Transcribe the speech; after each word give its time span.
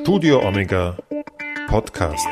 Studio 0.00 0.46
Omega 0.46 0.96
Podcast. 1.66 2.26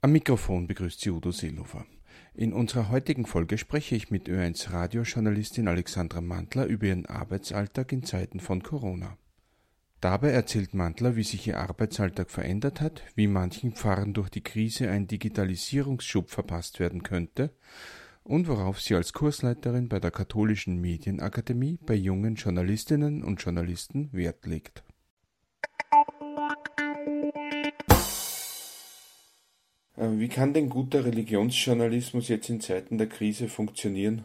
Am 0.00 0.12
Mikrofon 0.12 0.66
begrüßt 0.66 1.00
Sie 1.00 1.10
Udo 1.10 1.30
Seelofer. 1.30 1.86
In 2.34 2.52
unserer 2.52 2.90
heutigen 2.90 3.24
Folge 3.26 3.58
spreche 3.58 3.94
ich 3.94 4.10
mit 4.10 4.28
Ö1 4.28 4.72
Radiojournalistin 4.72 5.68
Alexandra 5.68 6.20
Mantler 6.20 6.66
über 6.66 6.86
ihren 6.86 7.06
Arbeitsalltag 7.06 7.92
in 7.92 8.02
Zeiten 8.02 8.40
von 8.40 8.62
Corona. 8.62 9.16
Dabei 10.00 10.30
erzählt 10.30 10.74
Mantler, 10.74 11.14
wie 11.14 11.22
sich 11.22 11.46
ihr 11.46 11.60
Arbeitsalltag 11.60 12.30
verändert 12.30 12.80
hat, 12.80 13.02
wie 13.14 13.28
manchen 13.28 13.72
Pfarrern 13.72 14.14
durch 14.14 14.30
die 14.30 14.42
Krise 14.42 14.90
ein 14.90 15.06
Digitalisierungsschub 15.06 16.30
verpasst 16.30 16.80
werden 16.80 17.02
könnte 17.02 17.50
und 18.24 18.48
worauf 18.48 18.80
sie 18.80 18.94
als 18.94 19.12
Kursleiterin 19.12 19.88
bei 19.88 20.00
der 20.00 20.10
Katholischen 20.10 20.80
Medienakademie 20.80 21.78
bei 21.84 21.94
jungen 21.94 22.36
Journalistinnen 22.36 23.24
und 23.24 23.42
Journalisten 23.42 24.08
Wert 24.12 24.46
legt. 24.46 24.82
Äh, 29.96 30.18
wie 30.18 30.28
kann 30.28 30.52
denn 30.52 30.68
guter 30.68 31.04
Religionsjournalismus 31.04 32.28
jetzt 32.28 32.48
in 32.48 32.60
Zeiten 32.60 32.98
der 32.98 33.08
Krise 33.08 33.48
funktionieren? 33.48 34.24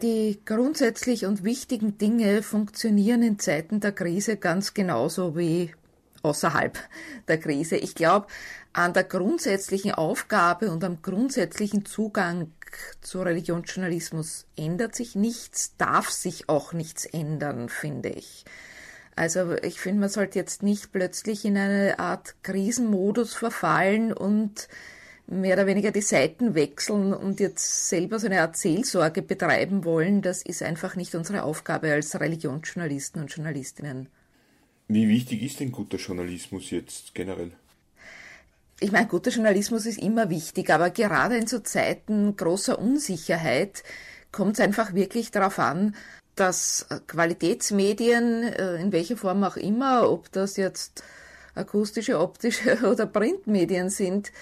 Die 0.00 0.38
grundsätzlich 0.44 1.26
und 1.26 1.42
wichtigen 1.42 1.98
Dinge 1.98 2.42
funktionieren 2.42 3.22
in 3.22 3.38
Zeiten 3.40 3.80
der 3.80 3.90
Krise 3.90 4.36
ganz 4.36 4.72
genauso 4.72 5.36
wie 5.36 5.72
außerhalb 6.22 6.78
der 7.26 7.38
Krise. 7.38 7.76
Ich 7.76 7.94
glaube, 7.94 8.26
an 8.72 8.92
der 8.92 9.04
grundsätzlichen 9.04 9.92
Aufgabe 9.92 10.70
und 10.70 10.84
am 10.84 11.02
grundsätzlichen 11.02 11.84
Zugang 11.84 12.52
zu 13.00 13.22
Religionsjournalismus 13.22 14.46
ändert 14.56 14.94
sich 14.94 15.14
nichts, 15.14 15.76
darf 15.76 16.10
sich 16.10 16.48
auch 16.48 16.72
nichts 16.72 17.06
ändern, 17.06 17.68
finde 17.68 18.10
ich. 18.10 18.44
Also 19.16 19.54
ich 19.62 19.80
finde, 19.80 20.00
man 20.00 20.08
sollte 20.08 20.38
jetzt 20.38 20.62
nicht 20.62 20.92
plötzlich 20.92 21.44
in 21.44 21.56
eine 21.56 21.98
Art 21.98 22.36
Krisenmodus 22.44 23.34
verfallen 23.34 24.12
und 24.12 24.68
mehr 25.26 25.54
oder 25.54 25.66
weniger 25.66 25.90
die 25.90 26.02
Seiten 26.02 26.54
wechseln 26.54 27.12
und 27.12 27.40
jetzt 27.40 27.88
selber 27.88 28.18
so 28.18 28.26
eine 28.26 28.42
Art 28.42 28.56
Seelsorge 28.56 29.22
betreiben 29.22 29.84
wollen. 29.84 30.22
Das 30.22 30.42
ist 30.42 30.62
einfach 30.62 30.94
nicht 30.94 31.14
unsere 31.14 31.42
Aufgabe 31.42 31.92
als 31.92 32.18
Religionsjournalisten 32.18 33.20
und 33.20 33.34
Journalistinnen. 33.34 34.08
Wie 34.88 35.06
wichtig 35.08 35.42
ist 35.42 35.60
denn 35.60 35.70
guter 35.70 35.98
Journalismus 35.98 36.70
jetzt 36.70 37.14
generell? 37.14 37.52
Ich 38.80 38.90
meine, 38.90 39.06
guter 39.06 39.30
Journalismus 39.30 39.84
ist 39.84 39.98
immer 39.98 40.30
wichtig, 40.30 40.70
aber 40.70 40.88
gerade 40.90 41.36
in 41.36 41.46
so 41.46 41.58
Zeiten 41.58 42.36
großer 42.36 42.78
Unsicherheit 42.78 43.82
kommt 44.32 44.54
es 44.54 44.60
einfach 44.60 44.94
wirklich 44.94 45.30
darauf 45.30 45.58
an, 45.58 45.94
dass 46.36 46.86
Qualitätsmedien, 47.06 48.44
äh, 48.44 48.76
in 48.76 48.92
welcher 48.92 49.16
Form 49.16 49.44
auch 49.44 49.56
immer, 49.56 50.10
ob 50.10 50.32
das 50.32 50.56
jetzt 50.56 51.02
akustische, 51.54 52.18
optische 52.18 52.78
oder 52.90 53.06
Printmedien 53.06 53.90
sind, 53.90 54.32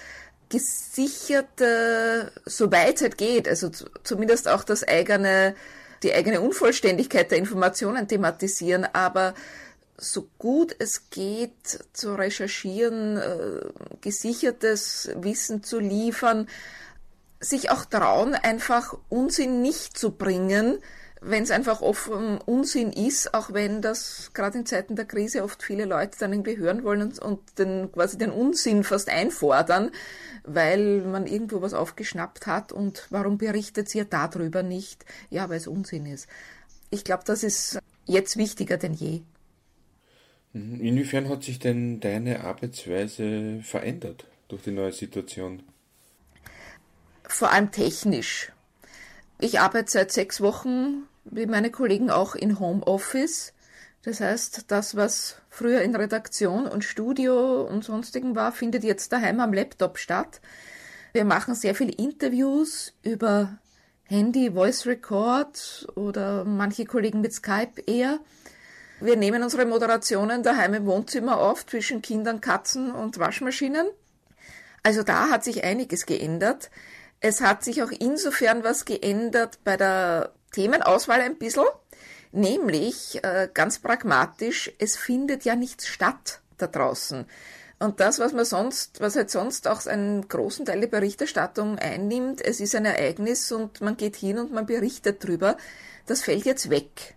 gesichert, 0.49 1.59
äh, 1.59 2.27
soweit 2.45 2.97
es 2.97 3.01
halt 3.01 3.17
geht, 3.17 3.49
also 3.49 3.69
zumindest 4.03 4.47
auch 4.47 4.63
das 4.63 4.87
eigene, 4.87 5.55
die 6.03 6.13
eigene 6.13 6.39
Unvollständigkeit 6.39 7.31
der 7.31 7.39
Informationen 7.39 8.07
thematisieren, 8.07 8.85
aber 8.93 9.33
so 9.97 10.29
gut 10.37 10.75
es 10.79 11.09
geht 11.09 11.85
zu 11.93 12.15
recherchieren, 12.15 13.17
äh, 13.17 13.65
gesichertes 14.01 15.09
Wissen 15.15 15.63
zu 15.63 15.79
liefern, 15.79 16.47
sich 17.39 17.71
auch 17.71 17.85
trauen, 17.85 18.35
einfach 18.35 18.97
Unsinn 19.09 19.61
nicht 19.61 19.97
zu 19.97 20.11
bringen, 20.11 20.79
wenn 21.21 21.43
es 21.43 21.51
einfach 21.51 21.81
offen 21.81 22.37
Unsinn 22.45 22.91
ist, 22.91 23.33
auch 23.33 23.51
wenn 23.53 23.81
das 23.81 24.31
gerade 24.33 24.59
in 24.59 24.65
Zeiten 24.65 24.95
der 24.95 25.05
Krise 25.05 25.43
oft 25.43 25.63
viele 25.63 25.85
Leute 25.85 26.17
dann 26.19 26.31
irgendwie 26.31 26.57
hören 26.57 26.83
wollen 26.83 27.01
und, 27.01 27.19
und 27.19 27.59
den, 27.59 27.91
quasi 27.91 28.17
den 28.17 28.31
Unsinn 28.31 28.83
fast 28.83 29.09
einfordern, 29.09 29.91
weil 30.43 31.01
man 31.01 31.25
irgendwo 31.25 31.61
was 31.61 31.73
aufgeschnappt 31.73 32.45
hat 32.45 32.71
und 32.71 33.07
warum 33.09 33.37
berichtet 33.37 33.93
ihr 33.95 34.05
darüber 34.05 34.61
nicht? 34.61 35.05
Ja, 35.29 35.49
weil 35.49 35.57
es 35.57 35.67
Unsinn 35.67 36.05
ist. 36.05 36.27
Ich 36.91 37.03
glaube, 37.03 37.23
das 37.25 37.43
ist 37.43 37.79
jetzt 38.05 38.37
wichtiger 38.37 38.77
denn 38.77 38.93
je. 38.93 39.21
Mhm. 40.53 40.79
Inwiefern 40.81 41.29
hat 41.29 41.43
sich 41.43 41.59
denn 41.59 41.99
deine 41.99 42.43
Arbeitsweise 42.43 43.59
verändert 43.63 44.25
durch 44.47 44.63
die 44.63 44.71
neue 44.71 44.93
Situation? 44.93 45.63
Vor 47.23 47.51
allem 47.51 47.71
technisch. 47.71 48.51
Ich 49.39 49.59
arbeite 49.59 49.91
seit 49.91 50.11
sechs 50.11 50.41
Wochen, 50.41 51.03
wie 51.25 51.45
meine 51.45 51.69
Kollegen 51.69 52.09
auch, 52.09 52.35
in 52.35 52.59
Homeoffice. 52.59 53.53
Das 54.03 54.21
heißt, 54.21 54.65
das, 54.69 54.95
was 54.95 55.41
früher 55.49 55.81
in 55.81 55.95
Redaktion 55.95 56.65
und 56.65 56.83
Studio 56.83 57.63
und 57.63 57.83
sonstigen 57.83 58.35
war, 58.35 58.51
findet 58.51 58.83
jetzt 58.83 59.11
daheim 59.11 59.39
am 59.39 59.53
Laptop 59.53 59.97
statt. 59.97 60.39
Wir 61.13 61.25
machen 61.25 61.55
sehr 61.55 61.75
viele 61.75 61.91
Interviews 61.91 62.93
über 63.03 63.57
Handy, 64.05 64.51
Voice 64.51 64.85
Record 64.85 65.87
oder 65.95 66.45
manche 66.45 66.85
Kollegen 66.85 67.21
mit 67.21 67.33
Skype 67.33 67.81
eher. 67.85 68.19
Wir 68.99 69.15
nehmen 69.15 69.43
unsere 69.43 69.65
Moderationen 69.65 70.41
daheim 70.41 70.73
im 70.73 70.85
Wohnzimmer 70.87 71.39
auf, 71.39 71.65
zwischen 71.65 72.01
Kindern, 72.01 72.41
Katzen 72.41 72.91
und 72.91 73.19
Waschmaschinen. 73.19 73.87
Also 74.81 75.03
da 75.03 75.29
hat 75.29 75.43
sich 75.43 75.63
einiges 75.63 76.05
geändert. 76.05 76.71
Es 77.19 77.41
hat 77.41 77.63
sich 77.63 77.83
auch 77.83 77.91
insofern 77.91 78.63
was 78.63 78.85
geändert 78.85 79.59
bei 79.63 79.77
der 79.77 80.31
Themenauswahl 80.51 81.21
ein 81.21 81.37
bisschen, 81.37 81.65
nämlich 82.31 83.23
äh, 83.23 83.49
ganz 83.53 83.79
pragmatisch, 83.79 84.71
es 84.79 84.95
findet 84.95 85.43
ja 85.45 85.55
nichts 85.55 85.87
statt 85.87 86.41
da 86.57 86.67
draußen. 86.67 87.25
Und 87.79 87.99
das, 87.99 88.17
was 88.19 88.33
man 88.33 88.45
sonst, 88.45 89.01
was 89.01 89.15
halt 89.15 89.29
sonst 89.29 89.67
auch 89.67 89.85
einen 89.85 90.27
großen 90.27 90.65
Teil 90.65 90.79
der 90.79 90.87
Berichterstattung 90.87 91.77
einnimmt, 91.77 92.43
es 92.43 92.59
ist 92.59 92.73
ein 92.73 92.85
Ereignis 92.85 93.51
und 93.51 93.81
man 93.81 93.97
geht 93.97 94.15
hin 94.15 94.39
und 94.39 94.51
man 94.51 94.65
berichtet 94.65 95.23
drüber, 95.23 95.57
das 96.07 96.23
fällt 96.23 96.45
jetzt 96.45 96.71
weg. 96.71 97.16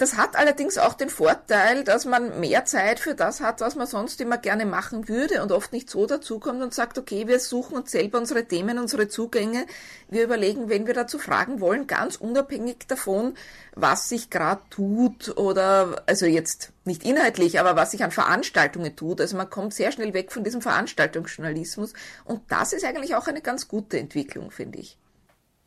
Das 0.00 0.16
hat 0.16 0.34
allerdings 0.34 0.78
auch 0.78 0.94
den 0.94 1.10
Vorteil, 1.10 1.84
dass 1.84 2.06
man 2.06 2.40
mehr 2.40 2.64
Zeit 2.64 3.00
für 3.00 3.14
das 3.14 3.42
hat, 3.42 3.60
was 3.60 3.74
man 3.74 3.86
sonst 3.86 4.18
immer 4.22 4.38
gerne 4.38 4.64
machen 4.64 5.10
würde 5.10 5.42
und 5.42 5.52
oft 5.52 5.74
nicht 5.74 5.90
so 5.90 6.06
dazukommt 6.06 6.62
und 6.62 6.72
sagt, 6.72 6.96
okay, 6.96 7.28
wir 7.28 7.38
suchen 7.38 7.76
uns 7.76 7.90
selber 7.90 8.16
unsere 8.16 8.46
Themen, 8.46 8.78
unsere 8.78 9.08
Zugänge. 9.08 9.66
Wir 10.08 10.24
überlegen, 10.24 10.70
wenn 10.70 10.86
wir 10.86 10.94
dazu 10.94 11.18
fragen 11.18 11.60
wollen, 11.60 11.86
ganz 11.86 12.16
unabhängig 12.16 12.86
davon, 12.88 13.34
was 13.74 14.08
sich 14.08 14.30
gerade 14.30 14.62
tut 14.70 15.36
oder, 15.36 16.02
also 16.06 16.24
jetzt 16.24 16.72
nicht 16.86 17.04
inhaltlich, 17.04 17.60
aber 17.60 17.76
was 17.76 17.90
sich 17.90 18.02
an 18.02 18.10
Veranstaltungen 18.10 18.96
tut. 18.96 19.20
Also 19.20 19.36
man 19.36 19.50
kommt 19.50 19.74
sehr 19.74 19.92
schnell 19.92 20.14
weg 20.14 20.32
von 20.32 20.44
diesem 20.44 20.62
Veranstaltungsjournalismus 20.62 21.92
und 22.24 22.40
das 22.48 22.72
ist 22.72 22.86
eigentlich 22.86 23.16
auch 23.16 23.26
eine 23.26 23.42
ganz 23.42 23.68
gute 23.68 23.98
Entwicklung, 23.98 24.50
finde 24.50 24.78
ich. 24.78 24.96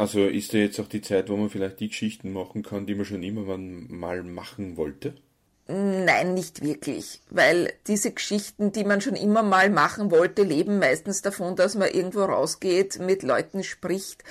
Also 0.03 0.25
ist 0.25 0.53
da 0.53 0.57
jetzt 0.57 0.81
auch 0.81 0.89
die 0.89 0.99
Zeit, 0.99 1.29
wo 1.29 1.37
man 1.37 1.49
vielleicht 1.49 1.79
die 1.79 1.87
Geschichten 1.87 2.33
machen 2.33 2.61
kann, 2.61 2.85
die 2.85 2.93
man 2.93 3.05
schon 3.05 3.23
immer 3.23 3.57
mal 3.57 4.21
machen 4.21 4.75
wollte? 4.75 5.15
Nein, 5.67 6.33
nicht 6.33 6.61
wirklich, 6.61 7.21
weil 7.29 7.71
diese 7.87 8.11
Geschichten, 8.11 8.73
die 8.73 8.83
man 8.83 8.99
schon 8.99 9.15
immer 9.15 9.43
mal 9.43 9.69
machen 9.69 10.11
wollte, 10.11 10.43
leben 10.43 10.77
meistens 10.77 11.21
davon, 11.21 11.55
dass 11.55 11.75
man 11.75 11.87
irgendwo 11.87 12.25
rausgeht, 12.25 12.99
mit 12.99 13.23
Leuten 13.23 13.63
spricht, 13.63 14.25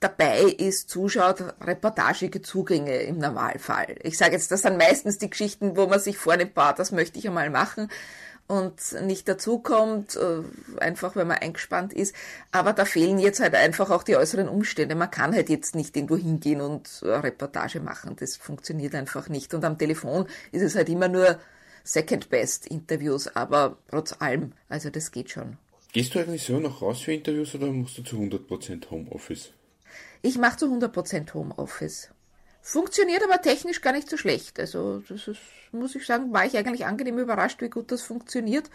dabei 0.00 0.42
ist, 0.42 0.90
zuschaut, 0.90 1.42
reportagige 1.62 2.42
Zugänge 2.42 2.98
im 2.98 3.16
Normalfall. 3.16 3.96
Ich 4.02 4.18
sage 4.18 4.32
jetzt, 4.32 4.50
das 4.50 4.60
sind 4.60 4.76
meistens 4.76 5.16
die 5.16 5.30
Geschichten, 5.30 5.78
wo 5.78 5.86
man 5.86 5.98
sich 5.98 6.18
vornimmt, 6.18 6.52
das 6.54 6.92
möchte 6.92 7.18
ich 7.18 7.26
einmal 7.26 7.48
machen 7.48 7.88
und 8.48 8.74
nicht 9.02 9.28
dazukommt, 9.28 10.16
äh, 10.16 10.42
einfach 10.80 11.16
weil 11.16 11.24
man 11.24 11.38
eingespannt 11.38 11.92
ist. 11.92 12.14
Aber 12.52 12.72
da 12.72 12.84
fehlen 12.84 13.18
jetzt 13.18 13.40
halt 13.40 13.54
einfach 13.54 13.90
auch 13.90 14.02
die 14.02 14.16
äußeren 14.16 14.48
Umstände. 14.48 14.94
Man 14.94 15.10
kann 15.10 15.34
halt 15.34 15.48
jetzt 15.48 15.74
nicht 15.74 15.96
irgendwo 15.96 16.16
hingehen 16.16 16.60
und 16.60 17.00
Reportage 17.02 17.80
machen. 17.80 18.16
Das 18.18 18.36
funktioniert 18.36 18.94
einfach 18.94 19.28
nicht. 19.28 19.54
Und 19.54 19.64
am 19.64 19.78
Telefon 19.78 20.26
ist 20.52 20.62
es 20.62 20.74
halt 20.76 20.88
immer 20.88 21.08
nur 21.08 21.38
Second 21.86 22.30
Best 22.30 22.66
Interviews, 22.66 23.28
aber 23.28 23.78
trotz 23.88 24.16
allem, 24.20 24.52
also 24.68 24.90
das 24.90 25.12
geht 25.12 25.30
schon. 25.30 25.56
Gehst 25.92 26.14
du 26.14 26.18
eigentlich 26.18 26.42
so 26.42 26.58
noch 26.58 26.82
raus 26.82 27.02
für 27.02 27.12
Interviews 27.12 27.54
oder 27.54 27.68
musst 27.68 27.96
du 27.98 28.02
zu 28.02 28.16
100% 28.16 28.90
Homeoffice? 28.90 29.52
Ich 30.20 30.36
mache 30.36 30.58
zu 30.58 30.66
100% 30.66 31.32
Homeoffice. 31.32 32.10
Funktioniert 32.68 33.22
aber 33.22 33.40
technisch 33.40 33.80
gar 33.80 33.92
nicht 33.92 34.10
so 34.10 34.16
schlecht. 34.16 34.58
Also 34.58 35.00
das 35.08 35.28
ist, 35.28 35.38
muss 35.70 35.94
ich 35.94 36.04
sagen, 36.04 36.32
war 36.32 36.46
ich 36.46 36.56
eigentlich 36.56 36.84
angenehm 36.84 37.16
überrascht, 37.16 37.62
wie 37.62 37.70
gut 37.70 37.92
das 37.92 38.02
funktioniert. 38.02 38.68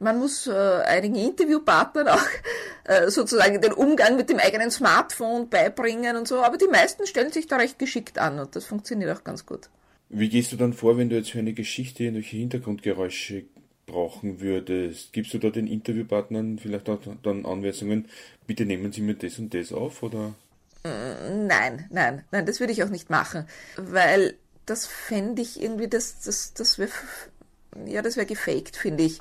Man 0.00 0.18
muss 0.18 0.46
äh, 0.46 0.52
einigen 0.52 1.16
Interviewpartnern 1.16 2.08
auch 2.08 2.26
äh, 2.84 3.10
sozusagen 3.10 3.60
den 3.60 3.74
Umgang 3.74 4.16
mit 4.16 4.30
dem 4.30 4.38
eigenen 4.38 4.70
Smartphone 4.70 5.50
beibringen 5.50 6.16
und 6.16 6.26
so, 6.26 6.42
aber 6.42 6.56
die 6.56 6.66
meisten 6.66 7.06
stellen 7.06 7.30
sich 7.30 7.46
da 7.46 7.58
recht 7.58 7.78
geschickt 7.78 8.18
an 8.18 8.38
und 8.38 8.56
das 8.56 8.64
funktioniert 8.64 9.14
auch 9.14 9.22
ganz 9.22 9.44
gut. 9.44 9.68
Wie 10.08 10.30
gehst 10.30 10.52
du 10.52 10.56
dann 10.56 10.72
vor, 10.72 10.96
wenn 10.96 11.10
du 11.10 11.16
jetzt 11.16 11.32
für 11.32 11.38
eine 11.38 11.52
Geschichte 11.52 12.04
irgendwelche 12.04 12.38
Hintergrundgeräusche 12.38 13.44
brauchen 13.84 14.40
würdest? 14.40 15.12
Gibst 15.12 15.34
du 15.34 15.38
da 15.38 15.50
den 15.50 15.66
Interviewpartnern 15.66 16.58
vielleicht 16.58 16.88
auch 16.88 17.00
dann 17.22 17.44
Anweisungen, 17.44 18.08
bitte 18.46 18.64
nehmen 18.64 18.92
Sie 18.92 19.02
mir 19.02 19.14
das 19.14 19.38
und 19.38 19.52
das 19.52 19.74
auf 19.74 20.02
oder? 20.02 20.32
Nein, 21.46 21.86
nein, 21.90 22.24
nein, 22.30 22.46
das 22.46 22.60
würde 22.60 22.72
ich 22.72 22.82
auch 22.82 22.88
nicht 22.88 23.10
machen, 23.10 23.46
weil 23.76 24.36
das 24.66 24.86
fände 24.86 25.42
ich 25.42 25.60
irgendwie, 25.62 25.88
das, 25.88 26.20
das, 26.20 26.54
das 26.54 26.78
wäre 26.78 26.90
ja, 27.84 28.02
das 28.02 28.16
wäre 28.16 28.26
gefaked, 28.26 28.76
finde 28.76 29.04
ich. 29.04 29.20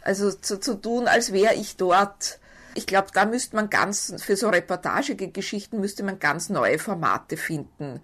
Also 0.00 0.32
zu, 0.32 0.58
zu 0.58 0.74
tun, 0.74 1.06
als 1.06 1.32
wäre 1.32 1.54
ich 1.54 1.76
dort. 1.76 2.40
Ich 2.74 2.86
glaube, 2.86 3.08
da 3.12 3.26
müsste 3.26 3.54
man 3.54 3.70
ganz, 3.70 4.14
für 4.18 4.36
so 4.36 4.48
reportagige 4.48 5.28
Geschichten 5.28 5.78
müsste 5.80 6.02
man 6.02 6.18
ganz 6.18 6.48
neue 6.48 6.78
Formate 6.78 7.36
finden. 7.36 8.00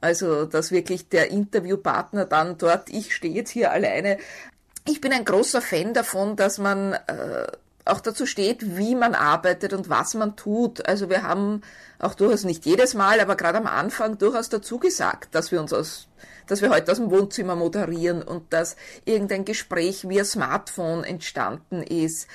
Also, 0.00 0.46
dass 0.46 0.72
wirklich 0.72 1.08
der 1.08 1.30
Interviewpartner 1.30 2.24
dann 2.24 2.58
dort, 2.58 2.88
ich 2.90 3.14
stehe 3.14 3.34
jetzt 3.34 3.50
hier 3.50 3.72
alleine. 3.72 4.18
Ich 4.88 5.00
bin 5.00 5.12
ein 5.12 5.24
großer 5.24 5.60
Fan 5.60 5.94
davon, 5.94 6.36
dass 6.36 6.58
man 6.58 6.94
äh, 6.94 7.46
auch 7.86 8.00
dazu 8.00 8.26
steht, 8.26 8.76
wie 8.76 8.94
man 8.94 9.14
arbeitet 9.14 9.72
und 9.72 9.88
was 9.88 10.14
man 10.14 10.36
tut. 10.36 10.86
Also 10.86 11.08
wir 11.08 11.22
haben 11.22 11.62
auch 11.98 12.14
durchaus 12.14 12.44
nicht 12.44 12.66
jedes 12.66 12.94
Mal, 12.94 13.20
aber 13.20 13.36
gerade 13.36 13.58
am 13.58 13.66
Anfang 13.66 14.18
durchaus 14.18 14.48
dazu 14.48 14.78
gesagt, 14.78 15.34
dass 15.34 15.52
wir 15.52 15.60
uns 15.60 15.72
aus, 15.72 16.08
dass 16.46 16.62
wir 16.62 16.70
heute 16.70 16.92
aus 16.92 16.98
dem 16.98 17.10
Wohnzimmer 17.10 17.56
moderieren 17.56 18.22
und 18.22 18.52
dass 18.52 18.76
irgendein 19.04 19.44
Gespräch 19.44 20.08
via 20.08 20.24
Smartphone 20.24 21.04
entstanden 21.04 21.82
ist 21.82 22.28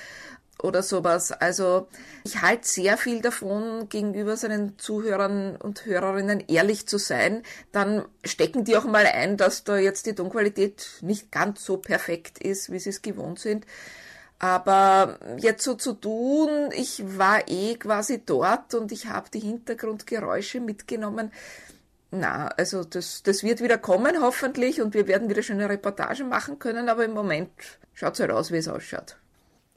oder 0.62 0.82
sowas. 0.82 1.32
Also 1.32 1.88
ich 2.24 2.40
halte 2.40 2.66
sehr 2.66 2.96
viel 2.96 3.20
davon, 3.20 3.88
gegenüber 3.88 4.36
seinen 4.36 4.78
Zuhörern 4.78 5.56
und 5.56 5.84
Hörerinnen 5.84 6.44
ehrlich 6.48 6.86
zu 6.86 6.98
sein. 6.98 7.42
Dann 7.72 8.04
stecken 8.24 8.64
die 8.64 8.76
auch 8.76 8.84
mal 8.84 9.06
ein, 9.06 9.36
dass 9.36 9.64
da 9.64 9.76
jetzt 9.76 10.06
die 10.06 10.14
Tonqualität 10.14 10.86
nicht 11.02 11.30
ganz 11.30 11.64
so 11.64 11.76
perfekt 11.76 12.38
ist, 12.38 12.70
wie 12.70 12.78
sie 12.78 12.90
es 12.90 13.02
gewohnt 13.02 13.38
sind. 13.38 13.66
Aber 14.42 15.20
jetzt 15.38 15.62
so 15.62 15.74
zu 15.74 15.92
tun, 15.92 16.70
ich 16.76 17.00
war 17.16 17.48
eh 17.48 17.76
quasi 17.76 18.22
dort 18.26 18.74
und 18.74 18.90
ich 18.90 19.06
habe 19.06 19.30
die 19.32 19.38
Hintergrundgeräusche 19.38 20.58
mitgenommen. 20.58 21.30
Na, 22.10 22.48
also 22.48 22.82
das, 22.82 23.22
das 23.22 23.44
wird 23.44 23.62
wieder 23.62 23.78
kommen 23.78 24.20
hoffentlich 24.20 24.82
und 24.82 24.94
wir 24.94 25.06
werden 25.06 25.30
wieder 25.30 25.44
schöne 25.44 25.68
Reportagen 25.68 26.28
machen 26.28 26.58
können, 26.58 26.88
aber 26.88 27.04
im 27.04 27.12
Moment 27.12 27.52
schaut 27.94 28.14
es 28.14 28.20
halt 28.20 28.32
aus, 28.32 28.50
wie 28.50 28.56
es 28.56 28.66
ausschaut. 28.66 29.16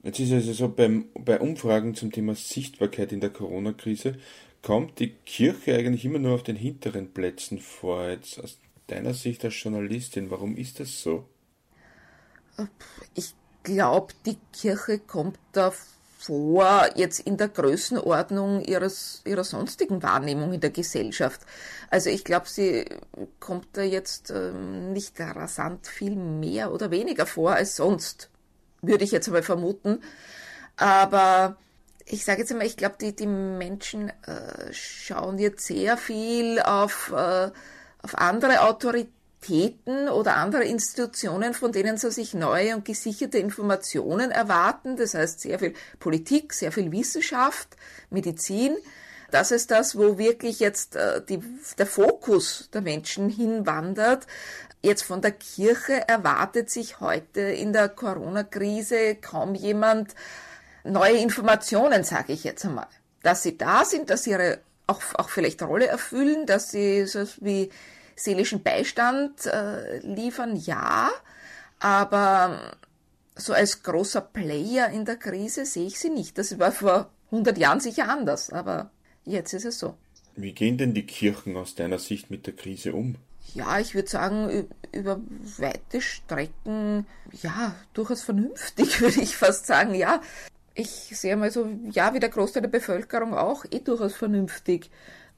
Jetzt 0.01 0.19
ist 0.19 0.31
es 0.31 0.47
also 0.47 0.53
so, 0.53 0.69
beim, 0.69 1.09
bei 1.13 1.39
Umfragen 1.39 1.93
zum 1.93 2.11
Thema 2.11 2.33
Sichtbarkeit 2.33 3.11
in 3.11 3.19
der 3.19 3.29
Corona-Krise 3.29 4.17
kommt 4.63 4.97
die 4.97 5.11
Kirche 5.27 5.75
eigentlich 5.75 6.05
immer 6.05 6.17
nur 6.17 6.33
auf 6.33 6.43
den 6.43 6.55
hinteren 6.55 7.13
Plätzen 7.13 7.59
vor. 7.59 8.09
Jetzt 8.09 8.43
aus 8.43 8.57
deiner 8.87 9.13
Sicht 9.13 9.45
als 9.45 9.61
Journalistin, 9.61 10.31
warum 10.31 10.57
ist 10.57 10.79
das 10.79 11.03
so? 11.03 11.29
Ich 13.13 13.35
glaube, 13.65 14.13
die 14.25 14.37
Kirche 14.53 14.99
kommt 14.99 15.37
da 15.51 15.73
vor, 16.17 16.87
jetzt 16.95 17.19
in 17.19 17.37
der 17.37 17.49
Größenordnung 17.49 18.61
ihres, 18.61 19.21
ihrer 19.25 19.43
sonstigen 19.43 20.01
Wahrnehmung 20.01 20.53
in 20.53 20.61
der 20.61 20.69
Gesellschaft. 20.69 21.41
Also 21.89 22.09
ich 22.09 22.23
glaube, 22.23 22.47
sie 22.47 22.85
kommt 23.39 23.67
da 23.73 23.81
jetzt 23.81 24.31
ähm, 24.31 24.93
nicht 24.93 25.19
rasant 25.19 25.85
viel 25.85 26.15
mehr 26.15 26.71
oder 26.71 26.89
weniger 26.89 27.25
vor 27.25 27.51
als 27.51 27.75
sonst, 27.75 28.29
würde 28.81 29.03
ich 29.03 29.11
jetzt 29.11 29.27
aber 29.27 29.43
vermuten. 29.43 30.01
Aber 30.77 31.57
ich 32.05 32.23
sage 32.25 32.41
jetzt 32.41 32.51
einmal, 32.51 32.67
ich 32.67 32.77
glaube, 32.77 32.95
die, 32.99 33.15
die 33.15 33.27
Menschen 33.27 34.09
äh, 34.09 34.71
schauen 34.71 35.37
jetzt 35.37 35.65
sehr 35.65 35.97
viel 35.97 36.59
auf, 36.59 37.11
äh, 37.15 37.51
auf 38.01 38.15
andere 38.15 38.61
Autoritäten 38.61 39.13
Universitäten 39.45 40.09
oder 40.09 40.35
andere 40.37 40.63
Institutionen, 40.63 41.53
von 41.53 41.71
denen 41.71 41.97
sie 41.97 42.11
sich 42.11 42.33
neue 42.33 42.75
und 42.75 42.85
gesicherte 42.85 43.37
Informationen 43.37 44.31
erwarten. 44.31 44.97
Das 44.97 45.13
heißt 45.13 45.41
sehr 45.41 45.59
viel 45.59 45.73
Politik, 45.99 46.53
sehr 46.53 46.71
viel 46.71 46.91
Wissenschaft, 46.91 47.69
Medizin. 48.09 48.75
Das 49.31 49.51
ist 49.51 49.71
das, 49.71 49.97
wo 49.97 50.17
wirklich 50.17 50.59
jetzt 50.59 50.95
äh, 50.95 51.21
die, 51.27 51.39
der 51.77 51.87
Fokus 51.87 52.69
der 52.73 52.81
Menschen 52.81 53.29
hinwandert. 53.29 54.27
Jetzt 54.81 55.03
von 55.03 55.21
der 55.21 55.31
Kirche 55.31 56.07
erwartet 56.07 56.69
sich 56.69 56.99
heute 56.99 57.41
in 57.41 57.73
der 57.73 57.89
Corona-Krise 57.89 59.15
kaum 59.15 59.55
jemand 59.55 60.13
neue 60.83 61.17
Informationen, 61.17 62.03
sage 62.03 62.33
ich 62.33 62.43
jetzt 62.43 62.65
einmal. 62.65 62.87
Dass 63.23 63.41
sie 63.41 63.57
da 63.57 63.83
sind, 63.83 64.11
dass 64.11 64.23
sie 64.23 64.31
ihre 64.31 64.59
auch, 64.87 65.01
auch 65.15 65.29
vielleicht 65.29 65.63
Rolle 65.63 65.87
erfüllen, 65.87 66.45
dass 66.45 66.69
sie 66.69 67.07
so 67.07 67.25
wie 67.37 67.71
seelischen 68.15 68.63
Beistand 68.63 69.45
äh, 69.45 69.99
liefern, 69.99 70.55
ja, 70.55 71.09
aber 71.79 72.77
so 73.35 73.53
als 73.53 73.83
großer 73.83 74.21
Player 74.21 74.89
in 74.89 75.05
der 75.05 75.17
Krise 75.17 75.65
sehe 75.65 75.87
ich 75.87 75.99
sie 75.99 76.09
nicht. 76.09 76.37
Das 76.37 76.57
war 76.57 76.71
vor 76.71 77.09
100 77.31 77.57
Jahren 77.57 77.79
sicher 77.79 78.09
anders, 78.09 78.49
aber 78.49 78.91
jetzt 79.25 79.53
ist 79.53 79.65
es 79.65 79.79
so. 79.79 79.95
Wie 80.35 80.53
gehen 80.53 80.77
denn 80.77 80.93
die 80.93 81.05
Kirchen 81.05 81.55
aus 81.57 81.75
deiner 81.75 81.99
Sicht 81.99 82.29
mit 82.29 82.45
der 82.47 82.55
Krise 82.55 82.93
um? 82.93 83.15
Ja, 83.53 83.79
ich 83.79 83.95
würde 83.95 84.09
sagen, 84.09 84.67
über 84.91 85.21
weite 85.57 86.01
Strecken, 86.01 87.05
ja, 87.41 87.75
durchaus 87.93 88.21
vernünftig, 88.23 88.99
würde 89.01 89.21
ich 89.21 89.37
fast 89.37 89.65
sagen, 89.65 89.93
ja. 89.93 90.21
Ich 90.73 90.89
sehe 90.89 91.37
mal 91.37 91.51
so, 91.51 91.69
ja, 91.89 92.13
wie 92.13 92.19
der 92.19 92.29
Großteil 92.29 92.61
der 92.61 92.69
Bevölkerung 92.69 93.33
auch, 93.33 93.63
eh 93.71 93.79
durchaus 93.79 94.13
vernünftig 94.13 94.89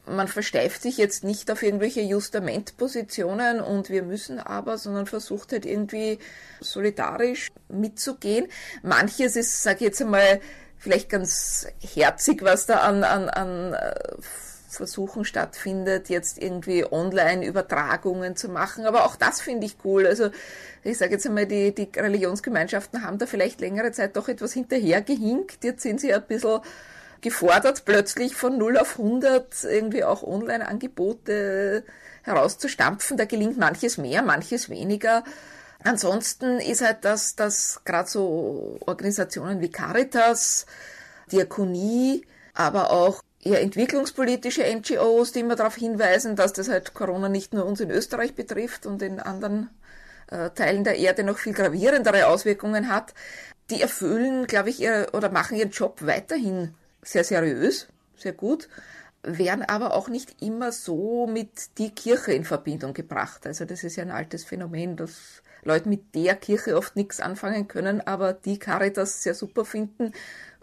man 0.07 0.27
versteift 0.27 0.81
sich 0.81 0.97
jetzt 0.97 1.23
nicht 1.23 1.51
auf 1.51 1.63
irgendwelche 1.63 2.01
Justamentpositionen 2.01 3.59
und 3.59 3.89
wir 3.89 4.03
müssen 4.03 4.39
aber, 4.39 4.77
sondern 4.77 5.05
versucht 5.05 5.51
halt 5.51 5.65
irgendwie 5.65 6.19
solidarisch 6.61 7.49
mitzugehen. 7.69 8.47
Manches 8.83 9.35
ist, 9.35 9.63
sage 9.63 9.77
ich 9.77 9.81
jetzt 9.81 10.01
einmal, 10.01 10.39
vielleicht 10.77 11.09
ganz 11.09 11.67
herzig, 11.79 12.43
was 12.43 12.65
da 12.65 12.79
an, 12.79 13.03
an, 13.03 13.29
an 13.29 13.73
äh, 13.73 13.93
Versuchen 14.69 15.25
stattfindet, 15.25 16.09
jetzt 16.09 16.37
irgendwie 16.37 16.85
Online-Übertragungen 16.89 18.35
zu 18.35 18.49
machen. 18.49 18.85
Aber 18.85 19.05
auch 19.05 19.15
das 19.15 19.41
finde 19.41 19.65
ich 19.65 19.77
cool. 19.83 20.05
Also 20.05 20.29
ich 20.83 20.97
sage 20.97 21.13
jetzt 21.13 21.25
einmal, 21.25 21.47
die, 21.47 21.73
die 21.73 21.89
Religionsgemeinschaften 21.95 23.03
haben 23.03 23.17
da 23.17 23.25
vielleicht 23.25 23.59
längere 23.59 23.91
Zeit 23.91 24.15
doch 24.15 24.27
etwas 24.27 24.53
hinterhergehinkt. 24.53 25.63
Jetzt 25.63 25.83
sind 25.83 25.99
sie 25.99 26.13
ein 26.13 26.23
bisschen 26.27 26.59
gefordert, 27.21 27.83
plötzlich 27.85 28.35
von 28.35 28.57
0 28.57 28.77
auf 28.77 28.99
100 28.99 29.63
irgendwie 29.63 30.03
auch 30.03 30.23
Online-Angebote 30.23 31.83
herauszustampfen. 32.23 33.17
Da 33.17 33.25
gelingt 33.25 33.57
manches 33.57 33.97
mehr, 33.97 34.21
manches 34.21 34.69
weniger. 34.69 35.23
Ansonsten 35.83 36.59
ist 36.59 36.81
halt 36.81 37.05
das, 37.05 37.35
dass 37.35 37.81
gerade 37.85 38.09
so 38.09 38.77
Organisationen 38.85 39.61
wie 39.61 39.69
Caritas, 39.69 40.65
Diakonie, 41.31 42.25
aber 42.53 42.91
auch 42.91 43.21
eher 43.41 43.61
entwicklungspolitische 43.61 44.63
NGOs, 44.63 45.31
die 45.31 45.41
immer 45.41 45.55
darauf 45.55 45.75
hinweisen, 45.75 46.35
dass 46.35 46.53
das 46.53 46.69
halt 46.69 46.93
Corona 46.93 47.29
nicht 47.29 47.53
nur 47.53 47.65
uns 47.65 47.79
in 47.79 47.91
Österreich 47.91 48.35
betrifft 48.35 48.85
und 48.85 49.01
in 49.01 49.19
anderen 49.19 49.69
äh, 50.29 50.49
Teilen 50.49 50.83
der 50.83 50.97
Erde 50.97 51.23
noch 51.23 51.37
viel 51.37 51.53
gravierendere 51.53 52.27
Auswirkungen 52.27 52.89
hat, 52.89 53.13
die 53.69 53.81
erfüllen, 53.81 54.47
glaube 54.47 54.69
ich, 54.69 54.81
ihre, 54.81 55.11
oder 55.13 55.29
machen 55.29 55.57
ihren 55.57 55.71
Job 55.71 55.99
weiterhin 56.01 56.73
sehr 57.07 57.23
seriös, 57.23 57.87
sehr 58.15 58.33
gut, 58.33 58.67
werden 59.23 59.63
aber 59.63 59.93
auch 59.93 60.09
nicht 60.09 60.41
immer 60.41 60.71
so 60.71 61.27
mit 61.27 61.77
die 61.77 61.91
Kirche 61.91 62.33
in 62.33 62.45
Verbindung 62.45 62.93
gebracht. 62.93 63.45
Also 63.47 63.65
das 63.65 63.83
ist 63.83 63.95
ja 63.95 64.03
ein 64.03 64.11
altes 64.11 64.43
Phänomen, 64.43 64.95
dass 64.97 65.41
Leute 65.63 65.89
mit 65.89 66.15
der 66.15 66.35
Kirche 66.35 66.77
oft 66.77 66.95
nichts 66.95 67.19
anfangen 67.19 67.67
können, 67.67 68.01
aber 68.01 68.33
die 68.33 68.59
Caritas 68.59 69.23
sehr 69.23 69.33
super 69.33 69.65
finden 69.65 70.13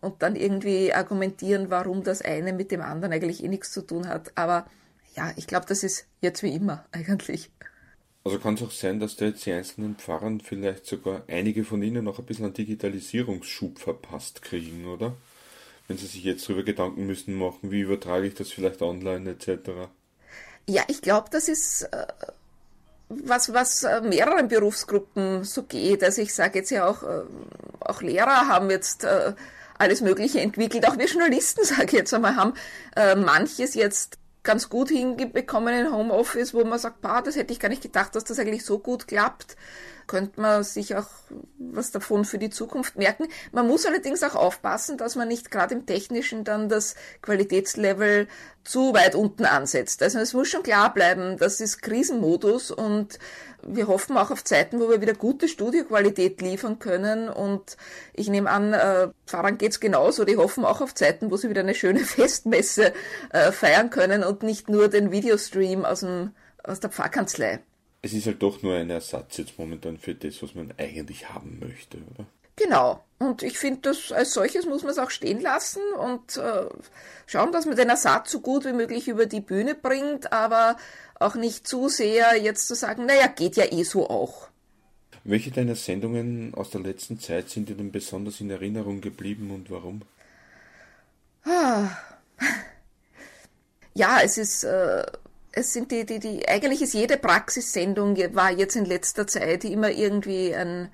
und 0.01 0.23
dann 0.23 0.37
irgendwie 0.37 0.93
argumentieren, 0.93 1.71
warum 1.71 2.03
das 2.03 2.23
eine 2.23 2.53
mit 2.53 2.71
dem 2.71 2.81
anderen 2.81 3.13
eigentlich 3.13 3.43
eh 3.43 3.49
nichts 3.49 3.73
zu 3.73 3.83
tun 3.83 4.09
hat. 4.09 4.33
Aber 4.35 4.67
ja, 5.17 5.33
ich 5.37 5.47
glaube, 5.47 5.67
das 5.67 5.83
ist 5.83 6.07
jetzt 6.21 6.43
wie 6.43 6.55
immer 6.55 6.85
eigentlich. 6.93 7.51
Also 8.25 8.39
kann 8.39 8.55
es 8.55 8.63
auch 8.63 8.71
sein, 8.71 9.01
dass 9.01 9.17
da 9.17 9.27
jetzt 9.27 9.45
die 9.45 9.53
einzelnen 9.53 9.97
Pfarrern 9.97 10.41
vielleicht 10.41 10.87
sogar 10.87 11.25
einige 11.29 11.65
von 11.65 11.83
ihnen 11.83 12.05
noch 12.05 12.19
ein 12.19 12.25
bisschen 12.25 12.47
einen 12.47 12.55
Digitalisierungsschub 12.55 13.79
verpasst 13.79 14.41
kriegen, 14.41 14.87
oder? 14.87 15.15
Wenn 15.89 15.99
Sie 15.99 16.07
sich 16.07 16.25
jetzt 16.25 16.49
darüber 16.49 16.63
Gedanken 16.63 17.07
müssen 17.07 17.35
machen, 17.35 17.71
wie 17.71 17.81
übertrage 17.81 18.27
ich 18.27 18.35
das 18.35 18.51
vielleicht 18.51 18.83
online 18.83 19.31
etc. 19.31 19.71
Ja, 20.67 20.83
ich 20.89 21.03
glaube, 21.03 21.29
das 21.31 21.49
ist 21.49 21.83
äh, 21.83 22.07
was, 23.09 23.53
was 23.53 23.85
äh, 23.85 24.01
mehreren 24.01 24.49
Berufsgruppen 24.49 25.45
so 25.45 25.65
geht. 25.65 26.03
Also 26.03 26.23
ich 26.23 26.35
sage 26.35 26.59
jetzt 26.61 26.71
ja 26.71 26.89
auch, 26.89 27.03
äh, 27.03 27.23
auch 27.81 28.01
Lehrer 28.01 28.49
haben 28.49 28.71
jetzt 28.71 29.07
alles 29.77 30.01
Mögliche 30.01 30.41
entwickelt. 30.41 30.89
Auch 30.89 30.97
wir 30.97 31.07
Journalisten, 31.07 31.65
sage 31.65 31.85
ich 31.85 31.93
jetzt 31.93 32.15
einmal, 32.15 32.37
haben 32.37 32.55
manches 32.97 33.75
jetzt 33.75 34.19
ganz 34.43 34.69
gut 34.69 34.91
hinbekommen 34.91 35.87
in 35.87 35.93
Homeoffice, 35.93 36.55
wo 36.55 36.65
man 36.65 36.79
sagt, 36.79 37.01
bah, 37.01 37.23
das 37.23 37.35
hätte 37.37 37.53
ich 37.53 37.61
gar 37.61 37.69
nicht 37.69 37.83
gedacht, 37.83 38.15
dass 38.15 38.25
das 38.25 38.39
eigentlich 38.39 38.65
so 38.65 38.79
gut 38.79 39.09
klappt 39.09 39.57
könnte 40.07 40.41
man 40.41 40.65
sich 40.65 40.97
auch 40.97 41.09
was 41.59 41.91
davon 41.91 42.25
für 42.25 42.39
die 42.39 42.51
Zukunft 42.51 42.97
merken. 42.97 43.29
Man 43.53 43.67
muss 43.67 43.87
allerdings 43.87 44.23
auch 44.23 44.35
aufpassen, 44.35 44.99
dass 44.99 45.17
man 45.17 45.29
nicht 45.29 45.51
gerade 45.51 45.75
im 45.75 45.87
Technischen 45.87 46.45
dann 46.45 46.69
das 46.69 46.95
Qualitätslevel 47.23 48.29
zu 48.65 48.95
weit 48.95 49.15
unten 49.15 49.45
ansetzt. 49.45 50.03
Also 50.03 50.19
es 50.19 50.33
muss 50.33 50.49
schon 50.49 50.63
klar 50.63 50.93
bleiben, 50.93 51.37
das 51.37 51.61
ist 51.61 51.83
Krisenmodus 51.83 52.71
und 52.71 53.19
wir 53.67 53.89
hoffen 53.89 54.17
auch 54.17 54.31
auf 54.31 54.45
Zeiten, 54.45 54.81
wo 54.81 54.89
wir 54.89 55.01
wieder 55.01 55.15
gute 55.15 55.49
Studioqualität 55.49 56.41
liefern 56.41 56.79
können 56.79 57.29
und 57.29 57.77
ich 58.13 58.29
nehme 58.29 58.51
an, 58.51 58.73
äh, 58.73 59.09
Fahrern 59.27 59.59
geht's 59.59 59.81
genauso, 59.81 60.25
die 60.25 60.37
hoffen 60.37 60.65
auch 60.65 60.81
auf 60.81 60.95
Zeiten, 60.95 61.31
wo 61.31 61.37
sie 61.37 61.49
wieder 61.49 61.63
eine 61.63 61.75
schöne 61.75 62.01
Festmesse 62.05 62.93
äh, 63.31 63.53
feiern 63.53 63.91
können 63.91 64.23
und 64.23 64.43
nicht 64.43 64.69
nur 64.69 64.89
den 64.89 65.11
Videostream 65.11 65.85
aus, 65.85 66.01
dem, 66.01 66.33
aus 66.63 66.81
der 66.81 66.91
Pfarrkanzlei. 66.91 67.61
Es 68.05 68.13
ist 68.13 68.27
halt 68.27 68.43
doch 68.43 68.63
nur 68.63 68.77
ein 68.77 68.91
Ersatz 68.91 69.39
jetzt 69.39 69.59
momentan 69.59 69.97
für 69.97 70.15
das, 70.15 70.43
was 70.43 70.55
man 70.55 70.75
eigentlich 70.77 71.31
haben 71.31 71.59
möchte, 71.59 71.97
oder? 71.97 72.27
Genau. 72.57 73.03
Und 73.19 73.43
ich 73.43 73.59
finde, 73.59 73.81
dass 73.81 74.13
als 74.13 74.35
solches 74.35 74.67
muss 74.67 74.83
man 74.83 74.93
es 74.93 74.99
auch 74.99 75.11
stehen 75.11 75.41
lassen 75.41 75.83
und 75.99 76.37
äh, 76.37 76.67
schauen, 77.27 77.51
dass 77.51 77.65
man 77.65 77.77
den 77.77 77.89
Ersatz 77.89 78.31
so 78.31 78.41
gut 78.41 78.67
wie 78.67 78.75
möglich 78.75 79.09
über 79.09 79.25
die 79.25 79.41
Bühne 79.41 79.75
bringt, 79.75 80.33
aber 80.33 80.77
auch 81.19 81.35
nicht 81.35 81.67
zu 81.67 81.89
sehr 81.89 82.37
jetzt 82.37 82.69
zu 82.69 82.75
sagen, 82.75 83.07
naja, 83.07 83.27
geht 83.27 83.57
ja 83.57 83.73
eh 83.73 83.85
so 83.85 84.11
auch. 84.11 84.49
Welche 85.25 85.51
deiner 85.51 85.75
Sendungen 85.75 86.53
aus 86.55 86.69
der 86.69 86.83
letzten 86.83 87.19
Zeit 87.19 87.49
sind 87.49 87.71
dir 87.71 87.77
denn 87.77 87.91
besonders 87.91 88.41
in 88.41 88.51
Erinnerung 88.51 89.01
geblieben 89.01 89.51
und 89.51 89.71
warum? 89.71 90.03
Ah. 91.45 91.89
Ja, 93.97 94.19
es 94.25 94.39
ist, 94.39 94.65
äh, 94.65 95.05
es 95.57 95.73
sind 95.73 95.91
die, 95.91 96.05
die, 96.05 96.19
die, 96.19 96.49
eigentlich 96.49 96.83
ist 96.83 96.95
jede 96.95 97.17
Praxissendung 97.17 98.17
war 98.35 98.51
jetzt 98.51 98.77
in 98.77 98.85
letzter 98.85 99.27
Zeit 99.27 99.65
immer 99.65 99.91
irgendwie 99.91 100.55
ein 100.55 100.91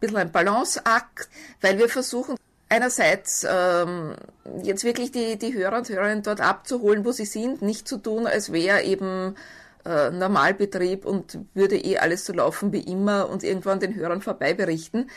bisschen 0.00 0.16
ein 0.16 0.32
Balanceakt, 0.32 1.28
weil 1.60 1.78
wir 1.78 1.88
versuchen, 1.88 2.36
einerseits 2.68 3.46
ähm, 3.48 4.16
jetzt 4.62 4.84
wirklich 4.84 5.12
die, 5.12 5.38
die 5.38 5.54
Hörer 5.54 5.78
und 5.78 5.88
Hörerinnen 5.88 6.22
dort 6.22 6.40
abzuholen, 6.40 7.04
wo 7.04 7.12
sie 7.12 7.24
sind, 7.24 7.62
nicht 7.62 7.86
zu 7.86 7.98
tun, 7.98 8.26
als 8.26 8.52
wäre 8.52 8.82
eben 8.82 9.36
äh, 9.84 10.10
Normalbetrieb 10.10 11.04
und 11.04 11.38
würde 11.54 11.76
eh 11.76 11.98
alles 11.98 12.24
so 12.24 12.32
laufen 12.32 12.72
wie 12.72 12.80
immer 12.80 13.28
und 13.28 13.44
irgendwann 13.44 13.80
den 13.80 13.94
Hörern 13.94 14.22
vorbei 14.22 14.54
berichten 14.54 15.08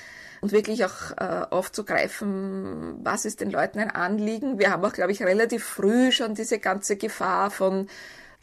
und 0.41 0.51
wirklich 0.51 0.85
auch 0.85 1.11
äh, 1.17 1.45
aufzugreifen, 1.49 2.99
was 3.01 3.25
ist 3.25 3.41
den 3.41 3.49
Leuten 3.49 3.79
ein 3.79 3.89
Anliegen. 3.89 4.59
Wir 4.59 4.71
haben 4.71 4.85
auch, 4.85 4.93
glaube 4.93 5.11
ich, 5.11 5.23
relativ 5.23 5.63
früh 5.63 6.11
schon 6.11 6.35
diese 6.35 6.59
ganze 6.59 6.95
Gefahr 6.95 7.49
von 7.49 7.87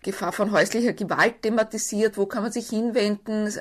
Gefahr 0.04 0.32
von 0.32 0.52
häuslicher 0.52 0.92
Gewalt 0.92 1.42
thematisiert, 1.42 2.16
wo 2.16 2.26
kann 2.26 2.44
man 2.44 2.52
sich 2.52 2.68
hinwenden. 2.68 3.52